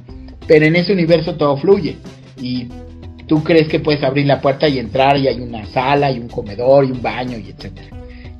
Pero 0.45 0.67
en 0.67 0.75
ese 0.75 0.93
universo 0.93 1.33
todo 1.33 1.57
fluye 1.57 1.95
y 2.39 2.67
tú 3.25 3.43
crees 3.43 3.67
que 3.69 3.79
puedes 3.79 4.03
abrir 4.03 4.27
la 4.27 4.39
puerta 4.39 4.67
y 4.67 4.77
entrar 4.77 5.17
y 5.17 5.27
hay 5.27 5.41
una 5.41 5.65
sala 5.65 6.11
y 6.11 6.19
un 6.19 6.27
comedor 6.27 6.85
y 6.85 6.91
un 6.91 7.01
baño 7.01 7.39
y 7.39 7.49
etcétera. 7.49 7.87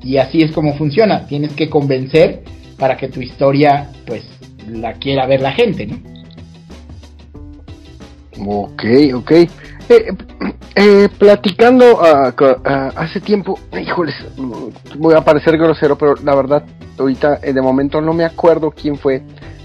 Y 0.04 0.18
así 0.18 0.42
es 0.42 0.52
como 0.52 0.74
funciona, 0.74 1.26
tienes 1.26 1.54
que 1.54 1.68
convencer 1.68 2.44
para 2.78 2.96
que 2.96 3.08
tu 3.08 3.20
historia 3.20 3.90
pues 4.06 4.22
la 4.70 4.92
quiera 4.92 5.26
ver 5.26 5.40
la 5.40 5.50
gente, 5.50 5.88
¿no? 5.88 5.98
Ok, 8.46 8.84
ok. 9.12 9.32
Eh, 9.88 10.06
eh, 10.76 11.08
platicando 11.18 12.00
uh, 12.00 12.32
hace 12.96 13.20
tiempo, 13.20 13.58
híjoles, 13.78 14.14
voy 14.96 15.14
a 15.14 15.20
parecer 15.20 15.58
grosero, 15.58 15.96
pero 15.96 16.14
la 16.24 16.34
verdad, 16.34 16.64
ahorita 16.98 17.40
eh, 17.42 17.52
de 17.52 17.60
momento 17.60 18.00
no 18.00 18.12
me 18.12 18.24
acuerdo 18.24 18.70
quién 18.70 18.96
fue 18.96 19.22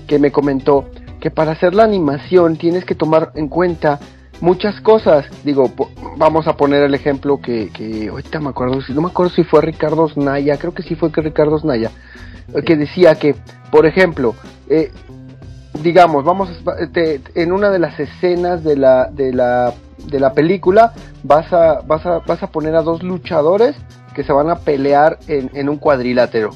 que 0.08 0.20
me 0.20 0.32
comentó 0.32 0.90
que 1.22 1.32
para 1.32 1.54
hacer 1.54 1.74
la 1.74 1.84
animación 1.84 2.58
tienes 2.58 2.86
que 2.86 2.96
tomar 2.96 3.32
en 3.36 3.48
cuenta 3.48 4.00
muchas 4.42 4.80
cosas. 4.82 5.26
Digo, 5.44 5.72
vamos 6.18 6.48
a 6.48 6.58
poner 6.58 6.84
el 6.84 6.94
ejemplo 6.94 7.40
que, 7.42 7.70
que 7.70 8.10
ahorita 8.10 8.40
me 8.40 8.50
acuerdo, 8.50 8.82
si 8.82 8.94
no 8.94 9.02
me 9.02 9.08
acuerdo 9.08 9.34
si 9.34 9.44
fue 9.44 9.62
Ricardo 9.62 10.08
Snaya, 10.10 10.58
creo 10.58 10.74
que 10.74 10.84
sí 10.84 10.96
fue 10.96 11.12
que 11.12 11.22
Ricardo 11.22 11.58
Snaya, 11.60 11.92
que 12.66 12.76
decía 12.76 13.16
que, 13.16 13.36
por 13.72 13.86
ejemplo, 13.86 14.36
eh, 14.70 14.92
digamos, 15.82 16.24
vamos 16.26 16.50
en 17.36 17.52
una 17.52 17.70
de 17.70 17.80
las 17.80 18.00
escenas 18.00 18.64
de 18.64 18.76
la, 18.76 19.10
de 19.12 19.34
la 19.34 19.74
de 20.08 20.20
la 20.20 20.34
película 20.34 20.94
vas 21.24 21.52
a, 21.54 21.82
vas 21.82 22.06
a, 22.06 22.20
vas 22.20 22.42
a 22.44 22.48
poner 22.48 22.76
a 22.76 22.82
dos 22.82 23.04
luchadores 23.04 23.76
que 24.14 24.24
se 24.24 24.34
van 24.34 24.50
a 24.50 24.60
pelear 24.60 25.20
en, 25.28 25.50
en 25.54 25.70
un 25.70 25.78
cuadrilátero. 25.78 26.52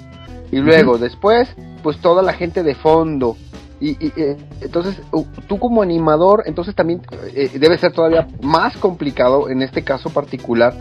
Y 0.52 0.58
luego, 0.58 0.98
después, 0.98 1.50
pues 1.82 2.00
toda 2.00 2.22
la 2.22 2.34
gente 2.34 2.62
de 2.62 2.76
fondo. 2.76 3.36
Y, 3.80 3.98
eh, 4.20 4.38
entonces, 4.62 5.02
tú 5.48 5.60
como 5.60 5.82
animador, 5.82 6.44
entonces 6.46 6.76
también 6.76 7.02
eh, 7.34 7.50
debe 7.60 7.78
ser 7.78 7.92
todavía 7.92 8.28
más 8.42 8.78
complicado 8.78 9.50
en 9.50 9.62
este 9.62 9.84
caso 9.84 10.10
particular 10.10 10.74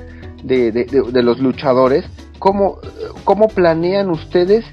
de, 0.45 0.71
de, 0.73 0.85
de, 0.85 1.23
los 1.23 1.41
luchadores. 1.41 2.05
¿Cómo, 2.39 2.79
¿Cómo 3.25 3.49
planean 3.49 4.11
ustedes 4.11 4.65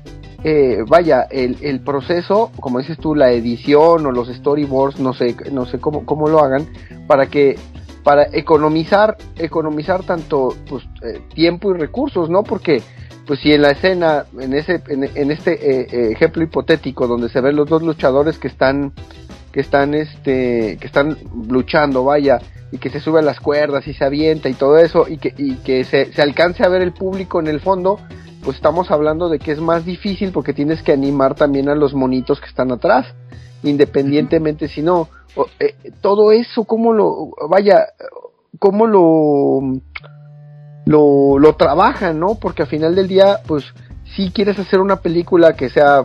eh, 0.44 0.84
vaya, 0.88 1.24
el, 1.30 1.58
el, 1.62 1.82
proceso, 1.82 2.52
como 2.62 2.80
dices 2.80 2.98
tú, 2.98 3.14
la 3.14 3.32
edición 3.32 4.06
o 4.06 4.12
los 4.12 4.30
storyboards, 4.30 5.00
no 5.00 5.14
sé, 5.14 5.36
no 5.52 5.66
sé 5.66 5.80
cómo, 5.80 6.06
cómo 6.06 6.30
lo 6.30 6.40
hagan, 6.40 6.66
para 7.08 7.26
que 7.26 7.58
para 8.04 8.28
economizar, 8.32 9.18
economizar 9.38 10.04
tanto 10.04 10.56
pues, 10.68 10.84
eh, 11.04 11.22
tiempo 11.34 11.72
y 11.72 11.78
recursos, 11.78 12.30
¿no? 12.30 12.44
Porque 12.44 12.82
pues 13.30 13.42
si 13.42 13.54
en 13.54 13.62
la 13.62 13.70
escena, 13.70 14.26
en 14.40 14.56
ese, 14.56 14.82
en, 14.88 15.32
este 15.32 15.54
eh, 15.54 15.88
eh, 15.92 16.12
ejemplo 16.14 16.42
hipotético 16.42 17.06
donde 17.06 17.30
se 17.30 17.42
ven 17.42 17.56
los 17.56 17.70
dos 17.70 17.84
luchadores 17.84 18.40
que 18.40 18.48
están, 18.48 18.92
que 19.52 19.60
están, 19.60 19.94
este, 19.94 20.78
que 20.82 20.88
están 20.88 21.16
luchando, 21.48 22.04
vaya, 22.04 22.40
y 22.72 22.80
que 22.80 22.90
se 22.90 23.00
sube 23.00 23.20
a 23.20 23.22
las 23.22 23.40
cuerdas 23.40 23.88
y 23.88 23.94
se 23.94 24.04
avienta 24.04 24.50
y 24.50 24.56
todo 24.56 24.80
eso, 24.80 25.06
y 25.08 25.18
que, 25.18 25.36
y 25.38 25.58
que 25.58 25.84
se, 25.84 26.12
se 26.12 26.24
alcance 26.24 26.64
a 26.64 26.70
ver 26.70 26.82
el 26.82 26.92
público 26.92 27.40
en 27.40 27.46
el 27.46 27.60
fondo, 27.60 28.00
pues 28.44 28.58
estamos 28.58 28.90
hablando 28.90 29.30
de 29.30 29.38
que 29.38 29.52
es 29.52 29.60
más 29.60 29.86
difícil 29.86 30.32
porque 30.32 30.54
tienes 30.54 30.82
que 30.82 30.92
animar 30.92 31.36
también 31.36 31.70
a 31.70 31.76
los 31.76 31.94
monitos 31.94 32.40
que 32.40 32.48
están 32.48 32.72
atrás, 32.72 33.14
independientemente 33.62 34.70
si 34.70 34.82
no, 34.82 35.08
eh, 35.60 35.76
todo 36.02 36.32
eso, 36.32 36.64
cómo 36.66 36.94
lo, 36.94 37.32
vaya, 37.50 37.88
cómo 38.60 38.88
lo, 38.88 39.82
lo, 40.86 41.40
lo 41.40 41.56
trabajan, 41.56 42.20
¿no? 42.20 42.36
Porque 42.36 42.64
al 42.64 42.70
final 42.70 42.96
del 42.96 43.08
día, 43.08 43.40
pues, 43.48 43.66
si 44.16 44.32
quieres 44.32 44.58
hacer 44.60 44.80
una 44.80 44.98
película 44.98 45.54
que 45.54 45.70
sea 45.70 46.04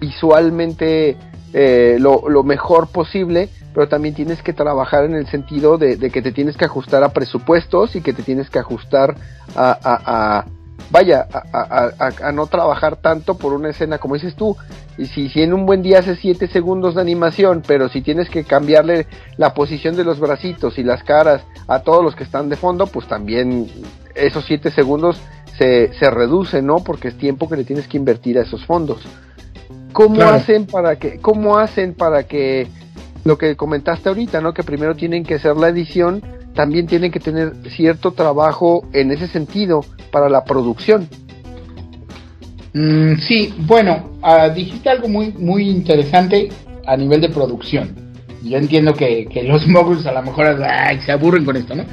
visualmente 0.00 1.16
eh, 1.52 1.96
lo, 1.98 2.28
lo, 2.28 2.42
mejor 2.42 2.88
posible, 2.88 3.48
pero 3.74 3.88
también 3.88 4.14
tienes 4.14 4.42
que 4.42 4.52
trabajar 4.52 5.04
en 5.04 5.14
el 5.14 5.26
sentido 5.28 5.78
de, 5.78 5.98
que 6.10 6.20
te 6.20 6.32
tienes 6.32 6.56
que 6.56 6.64
ajustar 6.64 7.02
a 7.04 7.12
presupuestos 7.12 7.96
y 7.96 8.02
que 8.02 8.12
te 8.12 8.22
tienes 8.22 8.50
que 8.50 8.58
ajustar 8.58 9.14
a, 9.54 10.44
vaya, 10.90 11.26
a, 11.52 12.32
no 12.32 12.46
trabajar 12.46 12.96
tanto 12.96 13.36
por 13.36 13.52
una 13.52 13.70
escena, 13.70 13.98
como 13.98 14.14
dices 14.14 14.34
tú. 14.34 14.56
Y 14.96 15.06
si, 15.06 15.28
si 15.28 15.42
en 15.42 15.52
un 15.52 15.66
buen 15.66 15.82
día 15.82 16.00
haces 16.00 16.18
7 16.20 16.48
segundos 16.48 16.94
de 16.94 17.00
animación, 17.00 17.62
pero 17.66 17.88
si 17.88 18.02
tienes 18.02 18.28
que 18.30 18.44
cambiarle 18.44 19.06
la 19.36 19.54
posición 19.54 19.96
de 19.96 20.04
los 20.04 20.18
bracitos 20.18 20.78
y 20.78 20.82
las 20.82 21.02
caras 21.04 21.42
a 21.66 21.80
todos 21.80 22.02
los 22.02 22.16
que 22.16 22.24
están 22.24 22.48
de 22.48 22.56
fondo, 22.56 22.86
pues 22.86 23.06
también 23.06 23.68
esos 24.14 24.44
7 24.46 24.70
segundos 24.70 25.20
se, 25.56 25.92
se 25.94 26.10
reducen, 26.10 26.66
¿no? 26.66 26.76
Porque 26.78 27.08
es 27.08 27.18
tiempo 27.18 27.48
que 27.48 27.56
le 27.56 27.64
tienes 27.64 27.86
que 27.88 27.96
invertir 27.96 28.38
a 28.38 28.42
esos 28.42 28.64
fondos. 28.64 29.02
¿Cómo 29.92 30.22
hacen 30.22 30.66
para 30.66 30.96
que, 30.96 31.18
cómo 31.18 31.58
hacen 31.58 31.94
para 31.94 32.24
que 32.24 32.68
lo 33.24 33.36
que 33.36 33.56
comentaste 33.56 34.08
ahorita, 34.08 34.40
¿no? 34.40 34.54
Que 34.54 34.62
primero 34.62 34.94
tienen 34.94 35.24
que 35.24 35.34
hacer 35.34 35.56
la 35.56 35.68
edición, 35.68 36.22
también 36.58 36.88
tienen 36.88 37.12
que 37.12 37.20
tener 37.20 37.52
cierto 37.70 38.10
trabajo 38.10 38.84
en 38.92 39.12
ese 39.12 39.28
sentido 39.28 39.84
para 40.10 40.28
la 40.28 40.42
producción. 40.42 41.08
Mm, 42.74 43.14
sí, 43.20 43.54
bueno, 43.58 44.18
ah, 44.22 44.48
dijiste 44.48 44.90
algo 44.90 45.06
muy, 45.06 45.30
muy 45.38 45.70
interesante 45.70 46.48
a 46.84 46.96
nivel 46.96 47.20
de 47.20 47.28
producción. 47.28 47.94
Yo 48.42 48.58
entiendo 48.58 48.92
que, 48.92 49.28
los 49.46 49.68
moguls 49.68 50.04
a 50.06 50.12
lo 50.12 50.20
mejor 50.24 50.58
se 51.06 51.12
aburren 51.12 51.44
con 51.44 51.54
esto, 51.56 51.76
¿no? 51.76 51.84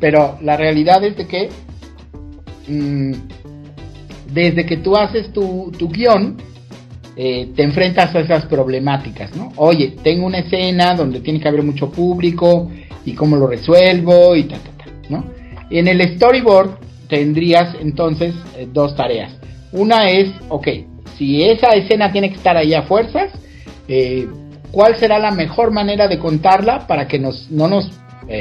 Pero 0.00 0.38
la 0.40 0.56
realidad 0.56 1.04
es 1.04 1.18
de 1.18 1.26
que 1.26 1.50
mm, 2.66 3.12
desde 4.32 4.64
que 4.64 4.78
tú 4.78 4.96
haces 4.96 5.34
tu, 5.34 5.70
guion, 5.78 6.38
eh, 7.14 7.52
te 7.54 7.62
enfrentas 7.62 8.14
a 8.14 8.20
esas 8.20 8.46
problemáticas, 8.46 9.36
¿no? 9.36 9.52
Oye, 9.56 9.96
tengo 10.02 10.24
una 10.24 10.38
escena 10.38 10.94
donde 10.94 11.20
tiene 11.20 11.40
que 11.40 11.48
haber 11.48 11.62
mucho 11.62 11.90
público 11.90 12.70
y 13.04 13.14
cómo 13.14 13.36
lo 13.36 13.46
resuelvo 13.46 14.36
y 14.36 14.44
ta, 14.44 14.56
ta, 14.56 14.84
ta, 14.84 14.90
¿no? 15.08 15.24
En 15.70 15.88
el 15.88 16.16
storyboard 16.16 16.78
tendrías 17.08 17.76
entonces 17.80 18.34
eh, 18.56 18.68
dos 18.72 18.96
tareas. 18.96 19.32
Una 19.72 20.10
es, 20.10 20.30
ok, 20.48 20.68
si 21.18 21.42
esa 21.42 21.70
escena 21.70 22.12
tiene 22.12 22.30
que 22.30 22.36
estar 22.36 22.56
ahí 22.56 22.74
a 22.74 22.82
fuerzas, 22.82 23.30
eh, 23.88 24.28
¿cuál 24.70 24.96
será 24.98 25.18
la 25.18 25.30
mejor 25.30 25.70
manera 25.72 26.08
de 26.08 26.18
contarla 26.18 26.86
para 26.86 27.06
que 27.08 27.18
nos, 27.18 27.50
no 27.50 27.68
nos, 27.68 27.90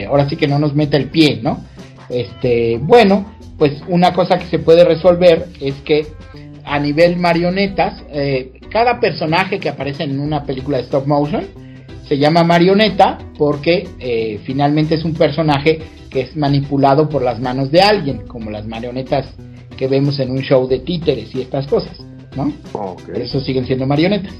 ahora 0.07 0.29
sí 0.29 0.37
que 0.37 0.47
no 0.47 0.59
nos 0.59 0.73
meta 0.73 0.95
el 0.95 1.09
pie, 1.09 1.39
¿no? 1.41 1.65
Este, 2.09 2.77
bueno, 2.81 3.33
pues 3.57 3.81
una 3.87 4.13
cosa 4.13 4.37
que 4.37 4.45
se 4.45 4.59
puede 4.59 4.85
resolver 4.85 5.47
es 5.59 5.75
que 5.85 6.07
a 6.65 6.79
nivel 6.79 7.17
marionetas, 7.17 8.03
eh, 8.11 8.53
cada 8.71 8.99
personaje 8.99 9.59
que 9.59 9.69
aparece 9.69 10.03
en 10.03 10.19
una 10.19 10.43
película 10.45 10.77
de 10.77 10.83
stop 10.83 11.05
motion 11.05 11.45
se 12.07 12.17
llama 12.17 12.43
marioneta 12.43 13.17
porque 13.37 13.87
eh, 13.99 14.39
finalmente 14.43 14.95
es 14.95 15.05
un 15.05 15.13
personaje 15.13 15.79
que 16.09 16.21
es 16.21 16.35
manipulado 16.35 17.09
por 17.09 17.21
las 17.21 17.39
manos 17.39 17.71
de 17.71 17.81
alguien, 17.81 18.27
como 18.27 18.51
las 18.51 18.67
marionetas 18.67 19.27
que 19.77 19.87
vemos 19.87 20.19
en 20.19 20.31
un 20.31 20.41
show 20.41 20.67
de 20.67 20.79
títeres 20.79 21.33
y 21.33 21.41
estas 21.41 21.65
cosas, 21.67 21.97
¿no? 22.35 22.53
eso 23.15 23.39
siguen 23.41 23.65
siendo 23.65 23.87
marionetas. 23.87 24.33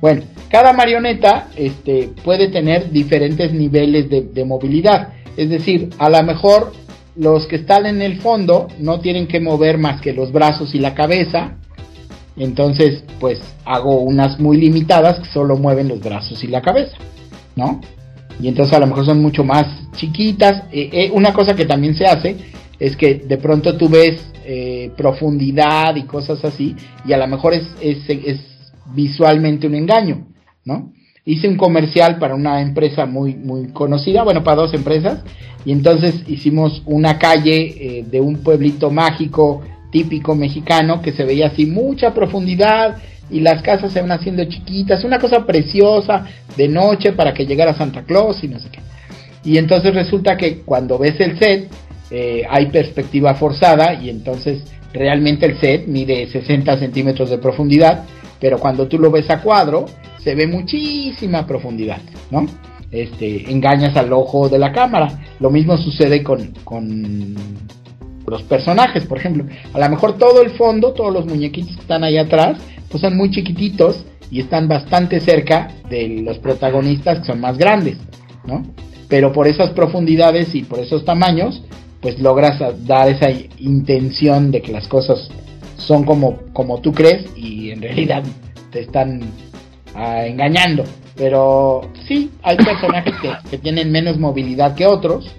Bueno, 0.00 0.22
cada 0.50 0.72
marioneta 0.74 1.48
este, 1.56 2.10
puede 2.22 2.48
tener 2.48 2.90
diferentes 2.90 3.52
niveles 3.52 4.10
de, 4.10 4.20
de 4.20 4.44
movilidad. 4.44 5.14
Es 5.36 5.48
decir, 5.48 5.90
a 5.98 6.10
lo 6.10 6.22
mejor 6.22 6.72
los 7.16 7.46
que 7.46 7.56
están 7.56 7.86
en 7.86 8.02
el 8.02 8.20
fondo 8.20 8.68
no 8.78 9.00
tienen 9.00 9.26
que 9.26 9.40
mover 9.40 9.78
más 9.78 10.00
que 10.00 10.12
los 10.12 10.30
brazos 10.30 10.74
y 10.74 10.78
la 10.78 10.94
cabeza 10.94 11.56
entonces, 12.36 13.04
pues 13.20 13.40
hago 13.64 14.00
unas 14.00 14.40
muy 14.40 14.56
limitadas 14.56 15.20
que 15.20 15.32
solo 15.32 15.56
mueven 15.56 15.88
los 15.88 16.00
brazos 16.00 16.42
y 16.42 16.48
la 16.48 16.62
cabeza, 16.62 16.96
¿no? 17.54 17.80
Y 18.40 18.48
entonces 18.48 18.74
a 18.74 18.80
lo 18.80 18.88
mejor 18.88 19.06
son 19.06 19.22
mucho 19.22 19.44
más 19.44 19.66
chiquitas. 19.92 20.64
Eh, 20.72 20.90
eh, 20.92 21.10
una 21.12 21.32
cosa 21.32 21.54
que 21.54 21.64
también 21.64 21.94
se 21.94 22.04
hace 22.04 22.36
es 22.80 22.96
que 22.96 23.14
de 23.14 23.38
pronto 23.38 23.76
tú 23.76 23.88
ves 23.88 24.20
eh, 24.44 24.90
profundidad 24.96 25.94
y 25.94 26.02
cosas 26.02 26.44
así, 26.44 26.74
y 27.06 27.12
a 27.12 27.18
lo 27.18 27.26
mejor 27.28 27.54
es, 27.54 27.66
es, 27.80 27.98
es, 28.08 28.40
visualmente 28.92 29.66
un 29.66 29.76
engaño, 29.76 30.26
¿no? 30.64 30.92
Hice 31.24 31.48
un 31.48 31.56
comercial 31.56 32.18
para 32.18 32.34
una 32.34 32.60
empresa 32.60 33.06
muy, 33.06 33.34
muy 33.34 33.68
conocida, 33.68 34.24
bueno, 34.24 34.44
para 34.44 34.60
dos 34.60 34.74
empresas, 34.74 35.22
y 35.64 35.72
entonces 35.72 36.22
hicimos 36.26 36.82
una 36.84 37.18
calle 37.18 38.04
de 38.10 38.20
un 38.20 38.42
pueblito 38.42 38.90
mágico 38.90 39.62
típico 39.94 40.34
mexicano 40.34 41.00
que 41.00 41.12
se 41.12 41.24
veía 41.24 41.46
así 41.46 41.66
mucha 41.66 42.12
profundidad 42.12 42.96
y 43.30 43.38
las 43.38 43.62
casas 43.62 43.92
se 43.92 44.00
van 44.00 44.10
haciendo 44.10 44.44
chiquitas, 44.44 45.04
una 45.04 45.20
cosa 45.20 45.46
preciosa 45.46 46.26
de 46.56 46.66
noche 46.66 47.12
para 47.12 47.32
que 47.32 47.46
llegara 47.46 47.74
Santa 47.74 48.02
Claus 48.02 48.42
y 48.42 48.48
no 48.48 48.58
sé 48.58 48.70
qué. 48.72 48.80
Y 49.44 49.56
entonces 49.56 49.94
resulta 49.94 50.36
que 50.36 50.62
cuando 50.62 50.98
ves 50.98 51.20
el 51.20 51.38
set 51.38 51.70
eh, 52.10 52.42
hay 52.50 52.66
perspectiva 52.66 53.36
forzada 53.36 53.94
y 53.94 54.10
entonces 54.10 54.64
realmente 54.92 55.46
el 55.46 55.60
set 55.60 55.86
mide 55.86 56.26
60 56.26 56.76
centímetros 56.76 57.30
de 57.30 57.38
profundidad, 57.38 58.02
pero 58.40 58.58
cuando 58.58 58.88
tú 58.88 58.98
lo 58.98 59.12
ves 59.12 59.30
a 59.30 59.42
cuadro 59.42 59.86
se 60.18 60.34
ve 60.34 60.48
muchísima 60.48 61.46
profundidad, 61.46 62.00
¿no? 62.32 62.46
Este, 62.90 63.48
engañas 63.48 63.96
al 63.96 64.12
ojo 64.12 64.48
de 64.48 64.58
la 64.58 64.72
cámara. 64.72 65.20
Lo 65.38 65.50
mismo 65.50 65.76
sucede 65.76 66.24
con, 66.24 66.52
con 66.64 67.36
los 68.26 68.42
personajes, 68.42 69.06
por 69.06 69.18
ejemplo. 69.18 69.44
A 69.72 69.78
lo 69.78 69.88
mejor 69.88 70.18
todo 70.18 70.42
el 70.42 70.50
fondo, 70.50 70.92
todos 70.92 71.12
los 71.12 71.26
muñequitos 71.26 71.74
que 71.76 71.82
están 71.82 72.04
ahí 72.04 72.18
atrás, 72.18 72.58
pues 72.90 73.00
son 73.00 73.16
muy 73.16 73.30
chiquititos 73.30 74.04
y 74.30 74.40
están 74.40 74.68
bastante 74.68 75.20
cerca 75.20 75.68
de 75.88 76.22
los 76.24 76.38
protagonistas 76.38 77.20
que 77.20 77.26
son 77.26 77.40
más 77.40 77.58
grandes, 77.58 77.98
¿no? 78.46 78.62
Pero 79.08 79.32
por 79.32 79.46
esas 79.46 79.70
profundidades 79.70 80.54
y 80.54 80.62
por 80.62 80.78
esos 80.78 81.04
tamaños, 81.04 81.62
pues 82.00 82.18
logras 82.18 82.58
dar 82.86 83.08
esa 83.08 83.30
intención 83.58 84.50
de 84.50 84.62
que 84.62 84.72
las 84.72 84.88
cosas 84.88 85.28
son 85.76 86.04
como, 86.04 86.38
como 86.52 86.80
tú 86.80 86.92
crees 86.92 87.26
y 87.36 87.70
en 87.70 87.82
realidad 87.82 88.22
te 88.70 88.80
están 88.80 89.20
ah, 89.94 90.26
engañando. 90.26 90.84
Pero 91.16 91.82
sí, 92.08 92.30
hay 92.42 92.56
personajes 92.56 93.14
que, 93.22 93.30
que 93.50 93.58
tienen 93.58 93.92
menos 93.92 94.18
movilidad 94.18 94.74
que 94.74 94.86
otros 94.86 95.30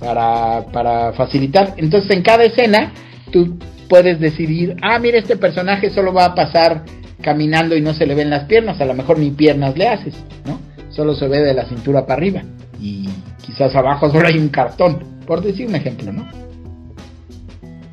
para, 0.00 0.66
para 0.72 1.12
facilitar. 1.12 1.74
Entonces 1.76 2.10
en 2.16 2.22
cada 2.22 2.44
escena 2.44 2.92
tú 3.30 3.58
puedes 3.88 4.18
decidir, 4.18 4.76
ah, 4.82 4.98
mira, 4.98 5.18
este 5.18 5.36
personaje 5.36 5.90
solo 5.90 6.12
va 6.12 6.24
a 6.24 6.34
pasar 6.34 6.84
caminando 7.22 7.76
y 7.76 7.82
no 7.82 7.92
se 7.92 8.06
le 8.06 8.14
ven 8.14 8.30
las 8.30 8.44
piernas, 8.44 8.80
a 8.80 8.86
lo 8.86 8.94
mejor 8.94 9.18
ni 9.18 9.30
piernas 9.30 9.76
le 9.76 9.88
haces, 9.88 10.14
¿no? 10.46 10.58
Solo 10.88 11.14
se 11.14 11.28
ve 11.28 11.40
de 11.40 11.54
la 11.54 11.66
cintura 11.66 12.06
para 12.06 12.14
arriba 12.14 12.42
y 12.80 13.08
quizás 13.44 13.74
abajo 13.76 14.10
solo 14.10 14.26
hay 14.26 14.38
un 14.38 14.48
cartón, 14.48 15.20
por 15.26 15.42
decir 15.42 15.68
un 15.68 15.74
ejemplo, 15.74 16.12
¿no? 16.12 16.26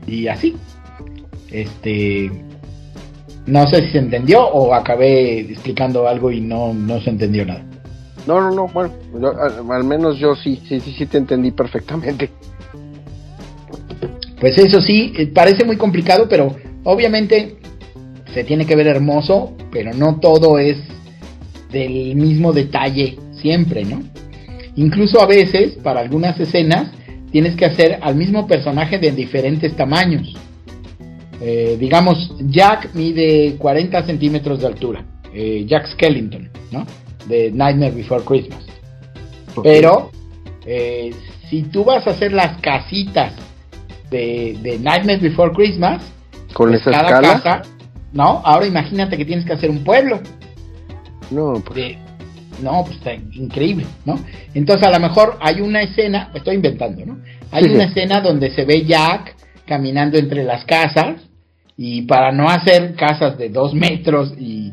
Y 0.07 0.27
así. 0.27 0.55
Este 1.51 2.31
no 3.45 3.65
sé 3.67 3.85
si 3.85 3.91
se 3.93 3.97
entendió 3.99 4.45
o 4.45 4.73
acabé 4.73 5.39
explicando 5.39 6.07
algo 6.07 6.31
y 6.31 6.41
no, 6.41 6.73
no 6.73 6.99
se 6.99 7.09
entendió 7.09 7.45
nada. 7.45 7.63
No, 8.27 8.41
no, 8.41 8.51
no, 8.51 8.67
bueno, 8.67 8.93
al, 9.69 9.83
menos 9.85 10.19
yo 10.19 10.35
sí, 10.35 10.61
sí, 10.67 10.81
sí, 10.81 10.93
sí 10.97 11.05
te 11.05 11.17
entendí 11.17 11.51
perfectamente. 11.51 12.29
Pues 14.37 14.57
eso 14.57 14.81
sí, 14.81 15.13
eh, 15.17 15.27
parece 15.27 15.63
muy 15.63 15.77
complicado, 15.77 16.27
pero 16.29 16.53
obviamente 16.83 17.55
se 18.33 18.43
tiene 18.43 18.65
que 18.65 18.75
ver 18.75 18.87
hermoso, 18.87 19.55
pero 19.71 19.93
no 19.93 20.19
todo 20.19 20.59
es 20.59 20.77
del 21.71 22.15
mismo 22.17 22.51
detalle 22.51 23.17
siempre, 23.41 23.85
¿no? 23.85 24.03
Incluso 24.75 25.21
a 25.21 25.25
veces, 25.25 25.77
para 25.81 26.01
algunas 26.01 26.37
escenas, 26.37 26.91
tienes 27.31 27.55
que 27.55 27.65
hacer 27.65 27.97
al 28.01 28.15
mismo 28.15 28.45
personaje 28.45 28.99
de 28.99 29.11
diferentes 29.11 29.73
tamaños. 29.77 30.35
Eh, 31.39 31.77
digamos, 31.79 32.35
Jack 32.41 32.93
mide 32.93 33.55
40 33.57 34.05
centímetros 34.05 34.59
de 34.59 34.67
altura, 34.67 35.05
eh, 35.33 35.65
Jack 35.65 35.87
Skellington, 35.93 36.49
¿no? 36.71 36.85
De 37.27 37.51
Nightmare 37.51 37.91
Before 37.91 38.23
Christmas. 38.23 38.65
Pero 39.63 40.11
eh, 40.65 41.11
si 41.49 41.63
tú 41.63 41.83
vas 41.83 42.05
a 42.07 42.11
hacer 42.11 42.33
las 42.33 42.59
casitas 42.61 43.33
de, 44.09 44.57
de 44.61 44.79
Nightmare 44.79 45.19
Before 45.19 45.51
Christmas, 45.53 46.03
con 46.53 46.69
pues 46.69 46.81
esa 46.81 46.91
cada 46.91 47.21
casa, 47.21 47.61
no, 48.13 48.41
ahora 48.43 48.65
imagínate 48.65 49.17
que 49.17 49.25
tienes 49.25 49.45
que 49.45 49.53
hacer 49.53 49.69
un 49.69 49.83
pueblo. 49.83 50.19
No, 51.31 51.53
pues. 51.65 51.97
no, 52.61 52.83
pues 52.85 52.97
está 52.97 53.13
increíble, 53.13 53.85
¿no? 54.05 54.19
Entonces 54.53 54.87
a 54.87 54.91
lo 54.91 54.99
mejor 54.99 55.37
hay 55.41 55.61
una 55.61 55.81
escena, 55.81 56.31
estoy 56.33 56.55
inventando, 56.55 57.05
¿no? 57.05 57.19
Hay 57.51 57.65
una 57.65 57.85
escena 57.85 58.21
donde 58.21 58.51
se 58.51 58.65
ve 58.65 58.85
Jack 58.85 59.35
caminando 59.65 60.17
entre 60.17 60.43
las 60.43 60.65
casas 60.65 61.21
y 61.75 62.03
para 62.03 62.31
no 62.31 62.49
hacer 62.49 62.95
casas 62.95 63.37
de 63.37 63.49
dos 63.49 63.73
metros 63.73 64.33
y 64.37 64.66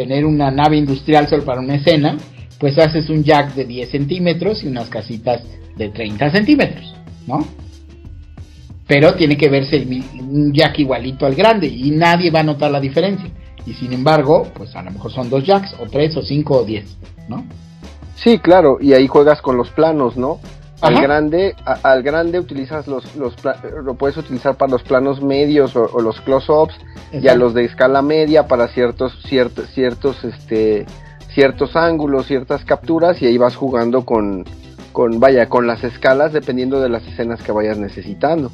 tener 0.00 0.24
una 0.24 0.50
nave 0.50 0.78
industrial 0.78 1.28
solo 1.28 1.44
para 1.44 1.60
una 1.60 1.74
escena, 1.74 2.16
pues 2.58 2.78
haces 2.78 3.10
un 3.10 3.22
jack 3.22 3.52
de 3.52 3.66
10 3.66 3.90
centímetros 3.90 4.64
y 4.64 4.68
unas 4.68 4.88
casitas 4.88 5.42
de 5.76 5.90
30 5.90 6.30
centímetros, 6.30 6.94
¿no? 7.26 7.46
Pero 8.86 9.12
tiene 9.12 9.36
que 9.36 9.50
verse 9.50 9.86
un 10.18 10.54
jack 10.54 10.78
igualito 10.78 11.26
al 11.26 11.34
grande 11.34 11.66
y 11.66 11.90
nadie 11.90 12.30
va 12.30 12.40
a 12.40 12.44
notar 12.44 12.70
la 12.70 12.80
diferencia. 12.80 13.28
Y 13.66 13.74
sin 13.74 13.92
embargo, 13.92 14.50
pues 14.54 14.74
a 14.74 14.82
lo 14.82 14.90
mejor 14.90 15.12
son 15.12 15.28
dos 15.28 15.44
jacks, 15.44 15.74
o 15.78 15.84
tres, 15.84 16.16
o 16.16 16.22
cinco, 16.22 16.60
o 16.60 16.64
diez, 16.64 16.96
¿no? 17.28 17.44
Sí, 18.14 18.38
claro, 18.38 18.78
y 18.80 18.94
ahí 18.94 19.06
juegas 19.06 19.42
con 19.42 19.58
los 19.58 19.68
planos, 19.68 20.16
¿no? 20.16 20.40
Al 20.80 20.94
Ajá. 20.94 21.02
grande, 21.02 21.54
a- 21.66 21.78
al 21.82 22.02
grande 22.02 22.38
utilizas 22.38 22.86
los, 22.86 23.14
los 23.16 23.34
lo 23.84 23.94
puedes 23.94 24.16
utilizar 24.16 24.56
para 24.56 24.72
los 24.72 24.82
planos 24.82 25.20
medios 25.22 25.76
o, 25.76 25.82
o 25.92 26.00
los 26.00 26.20
close-ups 26.22 26.74
y 27.12 27.28
a 27.28 27.34
los 27.34 27.52
de 27.54 27.64
escala 27.64 28.00
media 28.02 28.46
para 28.46 28.68
ciertos, 28.68 29.12
ciertos, 29.28 29.68
ciertos, 29.74 30.24
este, 30.24 30.86
ciertos 31.34 31.76
ángulos, 31.76 32.26
ciertas 32.26 32.64
capturas 32.64 33.20
y 33.20 33.26
ahí 33.26 33.36
vas 33.36 33.56
jugando 33.56 34.04
con, 34.06 34.44
con, 34.92 35.20
vaya, 35.20 35.48
con 35.50 35.66
las 35.66 35.84
escalas 35.84 36.32
dependiendo 36.32 36.80
de 36.80 36.88
las 36.88 37.06
escenas 37.06 37.42
que 37.42 37.52
vayas 37.52 37.76
necesitando. 37.78 38.50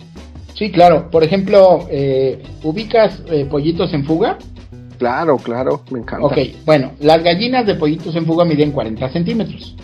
Sí, 0.54 0.72
claro. 0.72 1.10
Por 1.10 1.22
ejemplo, 1.22 1.86
eh, 1.90 2.42
¿ubicas 2.64 3.22
eh, 3.30 3.44
pollitos 3.48 3.92
en 3.92 4.04
fuga? 4.04 4.38
Claro, 4.98 5.36
claro, 5.36 5.82
me 5.90 5.98
encanta. 5.98 6.26
Ok, 6.26 6.38
bueno, 6.64 6.92
las 7.00 7.22
gallinas 7.22 7.66
de 7.66 7.74
pollitos 7.74 8.16
en 8.16 8.24
fuga 8.24 8.44
miden 8.46 8.72
40 8.72 9.10
centímetros. 9.10 9.76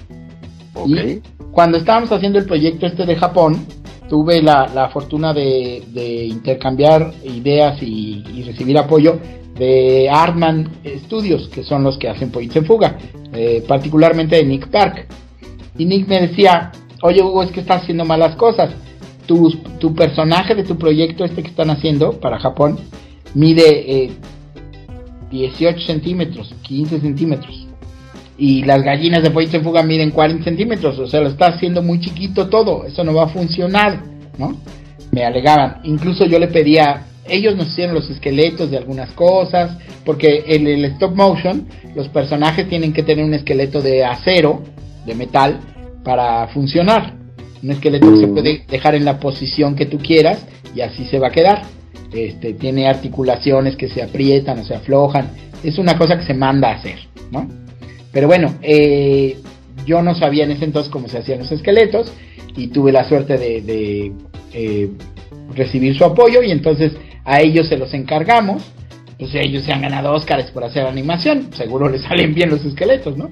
Y 0.87 1.21
cuando 1.51 1.79
estábamos 1.79 2.11
haciendo 2.13 2.39
el 2.39 2.47
proyecto 2.47 2.87
este 2.87 3.05
de 3.05 3.17
Japón, 3.17 3.67
tuve 4.09 4.43
la, 4.43 4.69
la 4.75 4.89
fortuna 4.89 5.33
de, 5.33 5.85
de 5.89 6.25
intercambiar 6.27 7.13
ideas 7.25 7.83
y, 7.83 8.25
y 8.35 8.43
recibir 8.43 8.79
apoyo 8.79 9.19
de 9.59 10.09
Artman 10.11 10.69
Studios, 11.05 11.49
que 11.49 11.63
son 11.63 11.85
los 11.85 11.99
que 11.99 12.09
hacen 12.09 12.31
pollitos 12.31 12.57
en 12.57 12.67
fuga, 12.67 12.99
eh, 13.33 13.65
particularmente 13.67 14.37
de 14.37 14.45
Nick 14.45 14.69
Park. 14.69 15.07
Y 15.79 15.85
Nick 15.85 16.09
me 16.09 16.21
decía, 16.27 16.73
oye 17.03 17.23
Hugo, 17.23 17.43
es 17.43 17.51
que 17.51 17.61
estás 17.61 17.83
haciendo 17.83 18.05
malas 18.05 18.37
cosas. 18.37 18.71
Tu, 19.27 19.51
tu 19.79 19.95
personaje 19.95 20.55
de 20.55 20.65
tu 20.65 20.77
proyecto 20.77 21.25
este 21.25 21.43
que 21.43 21.49
están 21.49 21.71
haciendo 21.71 22.19
para 22.19 22.41
Japón 22.41 22.79
mide 23.35 24.05
eh, 24.05 24.11
18 25.31 25.87
centímetros, 25.87 26.55
15 26.63 27.01
centímetros. 27.01 27.62
Y 28.43 28.65
las 28.65 28.83
gallinas 28.83 29.23
de 29.23 29.61
fuga 29.61 29.85
miden 29.85 30.11
40 30.11 30.43
centímetros, 30.43 30.99
o 30.99 31.07
sea, 31.07 31.21
lo 31.21 31.29
está 31.29 31.47
haciendo 31.47 31.81
muy 31.81 32.01
chiquito 32.01 32.49
todo, 32.49 32.85
eso 32.85 33.05
no 33.05 33.15
va 33.15 33.27
a 33.27 33.29
funcionar, 33.29 34.03
¿no? 34.37 34.57
Me 35.13 35.25
alegaban, 35.25 35.77
incluso 35.85 36.27
yo 36.27 36.41
le 36.41 36.49
pedía, 36.49 37.05
ellos 37.29 37.55
nos 37.55 37.69
hicieron 37.69 37.95
los 37.95 38.11
esqueletos 38.11 38.69
de 38.69 38.79
algunas 38.79 39.13
cosas, 39.13 39.79
porque 40.05 40.43
en 40.49 40.67
el 40.67 40.85
stop 40.87 41.15
motion 41.15 41.69
los 41.95 42.09
personajes 42.09 42.69
tienen 42.69 42.93
que 42.93 43.05
tener 43.05 43.25
un 43.25 43.33
esqueleto 43.33 43.81
de 43.81 44.05
acero, 44.05 44.65
de 45.07 45.15
metal, 45.15 45.61
para 46.03 46.49
funcionar. 46.49 47.15
Un 47.63 47.71
esqueleto 47.71 48.11
que 48.11 48.19
se 48.23 48.27
puede 48.27 48.65
dejar 48.69 48.97
en 48.97 49.05
la 49.05 49.21
posición 49.21 49.77
que 49.77 49.87
tú 49.87 49.99
quieras 49.99 50.45
y 50.75 50.81
así 50.81 51.05
se 51.05 51.21
va 51.21 51.29
a 51.29 51.31
quedar. 51.31 51.63
Este, 52.13 52.55
tiene 52.55 52.89
articulaciones 52.89 53.77
que 53.77 53.89
se 53.89 54.03
aprietan 54.03 54.59
o 54.59 54.65
se 54.65 54.75
aflojan. 54.75 55.31
Es 55.63 55.79
una 55.79 55.97
cosa 55.97 56.19
que 56.19 56.27
se 56.27 56.35
manda 56.35 56.71
a 56.71 56.75
hacer, 56.75 56.99
¿no? 57.31 57.62
Pero 58.13 58.27
bueno, 58.27 58.55
eh, 58.63 59.39
yo 59.87 60.03
no 60.03 60.15
sabía 60.15 60.45
en 60.45 60.53
ese 60.53 60.65
entonces 60.65 60.93
cómo 60.93 61.09
se 61.09 61.19
hacían 61.19 61.41
los 61.41 61.51
esqueletos 61.51 62.13
y 62.57 62.69
tuve 62.69 62.93
la 62.93 63.05
suerte 63.05 63.39
de, 63.39 63.63
de, 63.63 64.13
eh, 64.53 64.91
recibir 65.55 65.97
su 65.97 66.05
apoyo 66.05 66.43
y 66.43 66.51
entonces 66.51 66.93
a 67.25 67.41
ellos 67.41 67.69
se 67.69 67.77
los 67.77 67.95
encargamos. 67.95 68.63
Pues 69.19 69.35
ellos 69.35 69.63
se 69.65 69.73
han 69.73 69.83
ganado 69.83 70.13
Óscares 70.13 70.51
por 70.51 70.65
hacer 70.65 70.87
animación, 70.87 71.53
seguro 71.53 71.89
les 71.89 72.03
salen 72.09 72.35
bien 72.35 72.51
los 72.51 72.65
esqueletos, 72.65 73.17
¿no? 73.17 73.31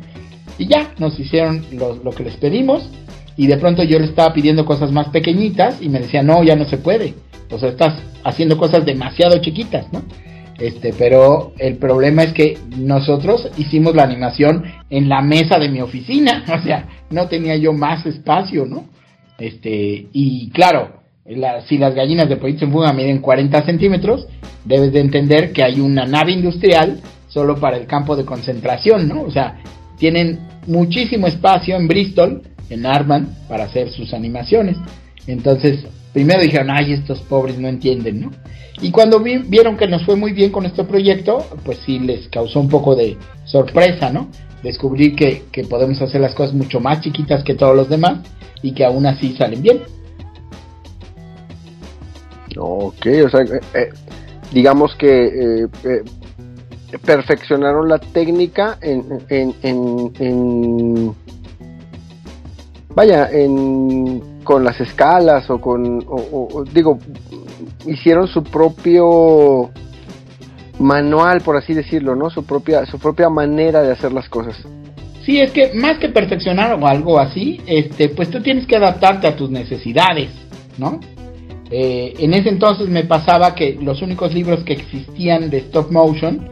Y 0.59 0.67
ya, 0.67 0.93
nos 0.99 1.19
hicieron 1.19 1.65
lo, 1.73 2.11
que 2.11 2.25
les 2.25 2.37
pedimos 2.37 2.89
y 3.37 3.47
de 3.47 3.57
pronto 3.57 3.83
yo 3.83 3.99
le 3.99 4.05
estaba 4.05 4.35
pidiendo 4.35 4.67
cosas 4.67 4.93
más 4.93 5.09
pequeñitas 5.09 5.81
y 5.81 5.89
me 5.89 6.01
decía, 6.01 6.23
no, 6.23 6.43
ya 6.45 6.55
no 6.55 6.67
se 6.67 6.77
puede. 6.77 7.15
O 7.51 7.59
sea, 7.59 7.71
estás 7.71 7.95
haciendo 8.25 8.59
cosas 8.59 8.85
demasiado 8.85 9.39
chiquitas, 9.39 9.91
¿no? 9.93 10.03
Este, 10.61 10.93
pero 10.93 11.53
el 11.59 11.77
problema 11.79 12.23
es 12.23 12.33
que 12.35 12.59
nosotros 12.77 13.49
hicimos 13.57 13.95
la 13.97 14.03
animación 14.05 14.65
en 14.91 15.09
la 15.09 15.23
mesa 15.23 15.59
de 15.59 15.71
mi 15.71 15.81
oficina, 15.81 16.45
o 16.61 16.63
sea, 16.63 16.87
no 17.11 17.27
tenía 17.29 17.57
yo 17.57 17.73
más 17.73 18.05
espacio, 18.07 18.67
¿no? 18.67 18.85
Este, 19.39 20.07
y 20.13 20.51
claro, 20.51 21.01
la- 21.25 21.63
si 21.63 21.79
las 21.79 21.95
gallinas 21.95 22.29
de 22.29 22.37
pollito 22.37 22.67
en 22.67 22.73
fuga 22.73 22.93
miden 22.93 23.21
40 23.21 23.63
centímetros, 23.65 24.27
debes 24.65 24.93
de 24.93 25.01
entender 25.01 25.53
que 25.53 25.63
hay 25.63 25.81
una 25.81 26.05
nave 26.05 26.33
industrial 26.33 27.01
solo 27.29 27.57
para 27.59 27.79
el 27.79 27.87
campo 27.87 28.15
de 28.15 28.25
concentración, 28.27 29.09
¿no? 29.09 29.23
O 29.23 29.31
sea, 29.31 29.61
tienen 29.97 30.41
muchísimo 30.67 31.27
espacio 31.27 31.77
en 31.77 31.89
Bristol, 31.89 32.43
en 32.69 32.85
Arman, 32.85 33.35
para 33.49 33.65
hacer 33.65 33.91
sus 33.91 34.13
animaciones. 34.13 34.77
Entonces, 35.27 35.85
primero 36.13 36.43
dijeron, 36.43 36.71
ay, 36.71 36.93
estos 36.93 37.21
pobres 37.23 37.59
no 37.59 37.69
entienden, 37.69 38.21
¿no? 38.21 38.31
Y 38.83 38.91
cuando 38.91 39.21
vi- 39.21 39.39
vieron 39.39 39.77
que 39.77 39.87
nos 39.87 40.05
fue 40.05 40.17
muy 40.17 40.33
bien 40.33 40.51
con 40.51 40.65
este 40.65 40.85
proyecto, 40.85 41.45
pues 41.65 41.79
sí 41.85 41.99
les 41.99 42.29
causó 42.29 42.61
un 42.61 42.69
poco 42.69 42.95
de 42.97 43.17
sorpresa, 43.45 44.11
¿no? 44.11 44.29
Descubrir 44.63 45.15
que, 45.15 45.45
que 45.53 45.65
podemos 45.65 46.01
hacer 46.03 46.21
las 46.21 46.35
cosas 46.35 46.55
mucho 46.55 46.81
más 46.81 47.01
chiquitas 47.01 47.45
que 47.45 47.55
todos 47.55 47.77
los 47.77 47.89
demás 47.89 48.21
y 48.63 48.73
que 48.73 48.85
aún 48.85 49.07
así 49.07 49.35
salen 49.37 49.63
bien. 49.63 49.81
Ok, 52.59 53.07
o 53.27 53.29
sea, 53.31 53.41
eh, 53.43 53.61
eh, 53.75 53.89
digamos 54.53 54.95
que 54.97 55.65
eh, 55.85 56.03
perfeccionaron 57.05 57.89
la 57.89 57.99
técnica 57.99 58.79
en, 58.81 59.05
en, 59.29 59.55
en, 59.63 60.13
en- 60.19 61.15
vaya, 62.95 63.31
en, 63.31 64.21
con 64.51 64.65
las 64.65 64.81
escalas 64.81 65.49
o 65.49 65.61
con, 65.61 66.03
o- 66.09 66.65
digo, 66.75 66.99
hicieron 67.87 68.27
su 68.27 68.43
propio 68.43 69.71
manual, 70.81 71.41
por 71.43 71.57
así 71.57 71.73
decirlo, 71.73 72.17
¿no? 72.17 72.31
Su 72.31 72.45
propia, 72.45 72.85
su 72.85 72.99
propia 72.99 73.29
manera 73.29 73.81
de 73.81 73.93
hacer 73.93 74.11
las 74.13 74.29
cosas. 74.29 74.57
Sí, 75.25 75.39
es 75.39 75.53
que 75.53 75.73
más 75.75 75.99
que 75.99 76.09
perfeccionar 76.09 76.73
o 76.83 76.85
algo 76.85 77.21
así, 77.21 77.61
este, 77.65 78.09
pues 78.09 78.29
tú 78.29 78.43
tienes 78.43 78.67
que 78.67 78.75
adaptarte 78.75 79.29
a 79.29 79.37
tus 79.37 79.51
necesidades, 79.51 80.31
¿no? 80.79 80.99
Eh, 81.71 82.15
en 82.19 82.35
ese 82.35 82.49
entonces 82.49 82.89
me 82.89 83.05
pasaba 83.05 83.55
que 83.55 83.79
los 83.81 84.03
únicos 84.03 84.35
libros 84.35 84.65
que 84.65 84.73
existían 84.73 85.49
de 85.49 85.59
stop 85.59 85.93
motion 85.93 86.49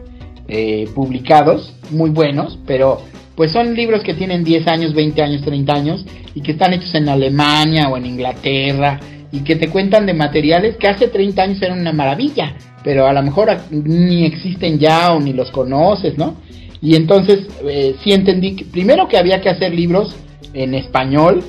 eh, 0.47 0.87
publicados, 0.95 1.73
muy 1.91 2.11
buenos, 2.11 2.57
pero 2.65 3.01
pues 3.39 3.53
son 3.53 3.73
libros 3.73 4.03
que 4.03 4.13
tienen 4.15 4.43
10 4.43 4.67
años, 4.67 4.93
20 4.93 5.21
años, 5.21 5.41
30 5.43 5.73
años 5.73 6.05
y 6.35 6.41
que 6.41 6.51
están 6.51 6.73
hechos 6.73 6.93
en 6.93 7.07
Alemania 7.07 7.87
o 7.87 7.95
en 7.95 8.05
Inglaterra 8.05 8.99
y 9.31 9.45
que 9.45 9.55
te 9.55 9.69
cuentan 9.69 10.05
de 10.05 10.13
materiales 10.13 10.75
que 10.75 10.89
hace 10.89 11.07
30 11.07 11.41
años 11.41 11.61
eran 11.61 11.79
una 11.79 11.93
maravilla, 11.93 12.57
pero 12.83 13.07
a 13.07 13.13
lo 13.13 13.23
mejor 13.23 13.57
ni 13.71 14.25
existen 14.25 14.77
ya 14.77 15.13
o 15.13 15.21
ni 15.21 15.31
los 15.31 15.51
conoces, 15.51 16.17
¿no? 16.17 16.35
Y 16.81 16.97
entonces 16.97 17.47
eh, 17.63 17.95
sí 18.03 18.11
entendí 18.11 18.57
que, 18.57 18.65
primero 18.65 19.07
que 19.07 19.17
había 19.17 19.39
que 19.39 19.47
hacer 19.47 19.73
libros 19.73 20.17
en 20.53 20.73
español 20.73 21.41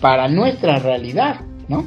para 0.00 0.28
nuestra 0.28 0.78
realidad, 0.78 1.40
¿no? 1.68 1.84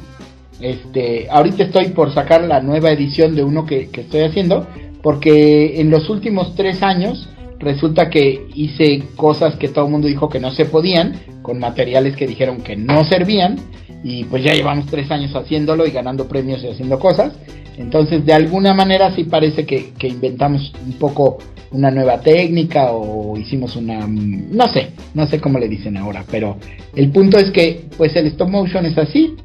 Este, 0.60 1.26
ahorita 1.28 1.64
estoy 1.64 1.88
por 1.88 2.14
sacar 2.14 2.44
la 2.44 2.60
nueva 2.60 2.92
edición 2.92 3.34
de 3.34 3.42
uno 3.42 3.66
que, 3.66 3.88
que 3.88 4.02
estoy 4.02 4.20
haciendo, 4.20 4.68
porque 5.02 5.80
en 5.80 5.90
los 5.90 6.08
últimos 6.10 6.54
tres 6.54 6.80
años 6.84 7.28
resulta 7.58 8.08
que 8.10 8.46
hice 8.54 9.02
cosas 9.16 9.56
que 9.56 9.68
todo 9.68 9.86
el 9.86 9.90
mundo 9.90 10.08
dijo 10.08 10.28
que 10.28 10.40
no 10.40 10.50
se 10.50 10.64
podían, 10.64 11.14
con 11.42 11.58
materiales 11.58 12.16
que 12.16 12.26
dijeron 12.26 12.62
que 12.62 12.76
no 12.76 13.04
servían, 13.04 13.56
y 14.04 14.24
pues 14.24 14.44
ya 14.44 14.54
llevamos 14.54 14.86
tres 14.86 15.10
años 15.10 15.34
haciéndolo 15.34 15.86
y 15.86 15.90
ganando 15.90 16.28
premios 16.28 16.62
y 16.62 16.68
haciendo 16.68 16.98
cosas. 16.98 17.32
Entonces, 17.76 18.24
de 18.24 18.32
alguna 18.32 18.74
manera 18.74 19.14
sí 19.14 19.24
parece 19.24 19.64
que, 19.64 19.90
que 19.98 20.08
inventamos 20.08 20.72
un 20.84 20.92
poco 20.94 21.38
una 21.70 21.90
nueva 21.90 22.20
técnica 22.20 22.92
o 22.92 23.36
hicimos 23.36 23.76
una... 23.76 24.06
no 24.06 24.68
sé, 24.68 24.90
no 25.14 25.26
sé 25.26 25.40
cómo 25.40 25.58
le 25.58 25.68
dicen 25.68 25.96
ahora, 25.96 26.24
pero 26.30 26.56
el 26.94 27.10
punto 27.10 27.38
es 27.38 27.50
que 27.50 27.84
pues 27.96 28.16
el 28.16 28.26
stop 28.28 28.48
motion 28.48 28.86
es 28.86 28.96
así, 28.96 29.36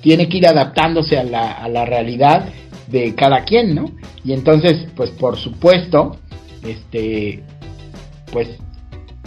tiene 0.00 0.28
que 0.28 0.38
ir 0.38 0.46
adaptándose 0.46 1.18
a 1.18 1.24
la, 1.24 1.52
a 1.52 1.68
la 1.68 1.84
realidad 1.84 2.48
de 2.88 3.14
cada 3.14 3.44
quien, 3.44 3.74
¿no? 3.74 3.90
Y 4.24 4.32
entonces, 4.32 4.86
pues 4.96 5.10
por 5.10 5.36
supuesto, 5.36 6.16
este, 6.64 7.42
pues 8.32 8.48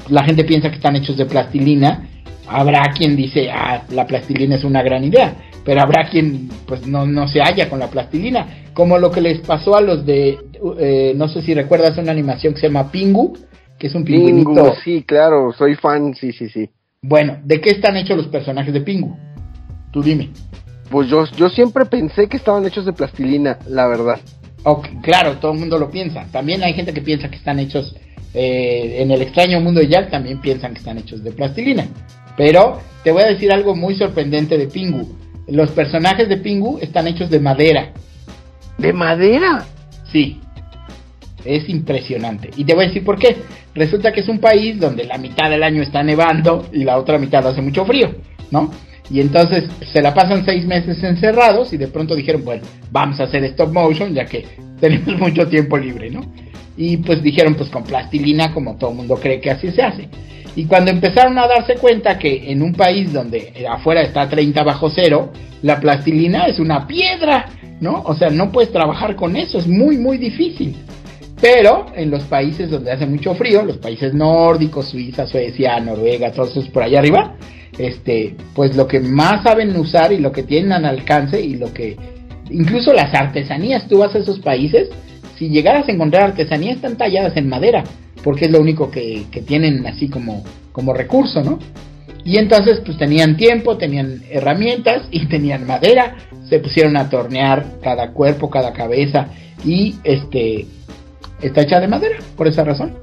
la 0.10 0.24
gente 0.24 0.44
piensa 0.44 0.70
que 0.70 0.76
están 0.76 0.96
hechos 0.96 1.18
de 1.18 1.26
plastilina, 1.26 2.08
habrá 2.48 2.84
quien 2.96 3.16
dice, 3.16 3.50
ah, 3.52 3.84
la 3.90 4.06
plastilina 4.06 4.56
es 4.56 4.64
una 4.64 4.84
gran 4.84 5.04
idea, 5.04 5.36
pero 5.64 5.82
habrá 5.82 6.10
quien 6.10 6.50
pues 6.68 6.86
no, 6.86 7.06
no 7.06 7.28
se 7.28 7.40
halla 7.40 7.70
con 7.70 7.80
la 7.80 7.90
plastilina, 7.90 8.66
como 8.74 8.98
lo 8.98 9.12
que 9.12 9.22
les 9.22 9.40
pasó 9.40 9.76
a 9.76 9.82
los 9.82 10.06
de, 10.06 10.38
eh, 10.80 11.14
no 11.16 11.28
sé 11.28 11.42
si 11.42 11.54
recuerdas 11.54 11.98
una 11.98 12.12
animación 12.12 12.54
que 12.54 12.62
se 12.62 12.68
llama 12.68 12.92
Pingu, 12.92 13.38
que 13.78 13.88
es 13.88 13.96
un 13.96 14.04
pingüinito. 14.04 14.50
Pingu, 14.50 14.72
sí, 14.84 15.04
claro, 15.04 15.54
soy 15.54 15.76
fan, 15.76 16.14
sí, 16.16 16.32
sí, 16.32 16.50
sí. 16.50 16.70
Bueno, 17.02 17.38
¿de 17.44 17.60
qué 17.60 17.72
están 17.72 17.98
hechos 17.98 18.18
los 18.18 18.28
personajes 18.28 18.74
de 18.74 18.82
Pingu? 18.82 19.18
Tú 19.92 20.02
dime. 20.02 20.32
Pues 20.90 21.10
yo, 21.10 21.26
yo 21.38 21.50
siempre 21.50 21.86
pensé 21.86 22.28
que 22.28 22.38
estaban 22.38 22.66
hechos 22.66 22.86
de 22.86 22.94
plastilina, 22.94 23.60
la 23.68 23.88
verdad. 23.88 24.20
Ok, 24.64 24.88
claro, 25.02 25.38
todo 25.38 25.52
el 25.52 25.60
mundo 25.60 25.78
lo 25.78 25.92
piensa. 25.92 26.26
También 26.32 26.64
hay 26.64 26.74
gente 26.74 26.94
que 26.94 27.02
piensa 27.02 27.30
que 27.30 27.36
están 27.36 27.60
hechos 27.60 27.96
eh, 28.34 28.98
en 29.00 29.12
el 29.12 29.22
extraño 29.22 29.60
mundo 29.60 29.82
de 29.82 29.88
Jack, 29.88 30.10
también 30.10 30.40
piensan 30.42 30.74
que 30.74 30.80
están 30.80 30.98
hechos 30.98 31.24
de 31.24 31.32
plastilina. 31.32 31.88
Pero 32.38 32.82
te 33.04 33.12
voy 33.12 33.24
a 33.24 33.28
decir 33.28 33.52
algo 33.52 33.76
muy 33.76 33.96
sorprendente 33.96 34.58
de 34.58 34.68
Pingu. 34.68 35.18
Los 35.48 35.72
personajes 35.72 36.30
de 36.30 36.38
Pingu 36.38 36.80
están 36.80 37.08
hechos 37.08 37.30
de 37.30 37.40
madera. 37.40 37.92
¿De 38.78 38.94
madera? 38.94 39.66
Sí. 40.12 40.40
Es 41.44 41.68
impresionante. 41.68 42.50
Y 42.56 42.64
te 42.64 42.74
voy 42.74 42.86
a 42.86 42.88
decir 42.88 43.04
por 43.04 43.20
qué. 43.20 43.36
Resulta 43.76 44.14
que 44.14 44.22
es 44.22 44.30
un 44.30 44.40
país 44.40 44.80
donde 44.80 45.04
la 45.04 45.18
mitad 45.18 45.50
del 45.50 45.62
año 45.62 45.84
está 45.84 46.02
nevando 46.04 46.68
y 46.72 46.86
la 46.86 46.98
otra 46.98 47.18
mitad 47.18 47.46
hace 47.46 47.62
mucho 47.62 47.86
frío, 47.86 48.16
¿no? 48.50 48.72
Y 49.10 49.20
entonces 49.20 49.66
se 49.92 50.02
la 50.02 50.14
pasan 50.14 50.46
seis 50.46 50.66
meses 50.66 51.04
encerrados 51.04 51.74
y 51.74 51.78
de 51.78 51.88
pronto 51.88 52.16
dijeron, 52.16 52.44
bueno, 52.46 52.64
vamos 52.92 53.20
a 53.20 53.24
hacer 53.24 53.44
stop 53.46 53.72
motion 53.74 54.14
ya 54.14 54.26
que 54.26 54.46
tenemos 54.80 55.18
mucho 55.20 55.48
tiempo 55.48 55.78
libre, 55.78 56.10
¿no? 56.10 56.22
Y 56.76 56.98
pues 56.98 57.22
dijeron, 57.22 57.56
pues 57.56 57.70
con 57.70 57.84
plastilina, 57.84 58.54
como 58.54 58.76
todo 58.78 58.92
el 58.92 58.98
mundo 58.98 59.16
cree 59.16 59.40
que 59.40 59.52
así 59.52 59.70
se 59.72 59.84
hace. 59.84 60.10
Y 60.56 60.66
cuando 60.66 60.92
empezaron 60.92 61.38
a 61.38 61.48
darse 61.48 61.76
cuenta 61.76 62.18
que 62.18 62.52
en 62.52 62.62
un 62.62 62.74
país 62.74 63.12
donde 63.12 63.66
afuera 63.70 64.02
está 64.02 64.28
30 64.30 64.64
bajo 64.64 64.90
cero, 64.90 65.32
la 65.62 65.80
plastilina 65.80 66.46
es 66.46 66.60
una 66.60 66.86
piedra, 66.86 67.48
¿no? 67.80 68.04
O 68.06 68.16
sea, 68.16 68.30
no 68.30 68.52
puedes 68.52 68.72
trabajar 68.72 69.16
con 69.16 69.36
eso, 69.36 69.58
es 69.58 69.68
muy, 69.68 69.98
muy 69.98 70.18
difícil. 70.18 70.76
Pero 71.42 71.88
en 71.96 72.10
los 72.10 72.24
países 72.24 72.70
donde 72.70 72.92
hace 72.92 73.06
mucho 73.06 73.34
frío, 73.36 73.64
los 73.64 73.78
países 73.78 74.14
nórdicos, 74.14 74.88
Suiza, 74.90 75.28
Suecia, 75.28 75.80
Noruega, 75.80 76.32
todos 76.32 76.52
esos 76.52 76.70
por 76.70 76.84
allá 76.84 77.00
arriba, 77.00 77.36
este, 77.78 78.36
pues 78.54 78.76
lo 78.76 78.88
que 78.88 79.00
más 79.00 79.44
saben 79.44 79.76
usar 79.76 80.12
y 80.12 80.20
lo 80.20 80.32
que 80.32 80.44
tienen 80.44 80.72
al 80.74 80.86
alcance 80.86 81.42
y 81.42 81.56
lo 81.56 81.74
que 81.74 81.98
incluso 82.50 82.94
las 82.94 83.14
artesanías, 83.14 83.88
tú 83.88 84.00
vas 84.00 84.14
a 84.16 84.20
esos 84.20 84.40
países, 84.40 84.90
si 85.38 85.50
llegaras 85.50 85.88
a 85.88 85.92
encontrar 85.92 86.24
artesanías 86.24 86.76
están 86.76 86.98
talladas 86.98 87.36
en 87.38 87.50
madera, 87.50 87.84
porque 88.24 88.46
es 88.46 88.52
lo 88.52 88.60
único 88.60 88.92
que, 88.92 89.26
que 89.32 89.42
tienen 89.42 89.86
así 89.88 90.10
como, 90.10 90.44
como 90.72 90.94
recurso, 90.94 91.44
¿no? 91.44 91.60
Y 92.26 92.38
entonces 92.38 92.82
pues 92.86 92.98
tenían 92.98 93.36
tiempo, 93.36 93.78
tenían 93.78 94.22
herramientas 94.30 95.04
y 95.12 95.26
tenían 95.28 95.66
madera, 95.68 96.16
se 96.48 96.60
pusieron 96.60 96.96
a 96.98 97.10
tornear 97.10 97.80
cada 97.82 98.12
cuerpo, 98.12 98.50
cada 98.50 98.74
cabeza 98.74 99.28
y 99.66 99.96
este 100.04 100.68
está 101.42 101.62
hecha 101.62 101.80
de 101.80 101.88
madera, 101.88 102.18
por 102.38 102.48
esa 102.48 102.64
razón. 102.64 103.03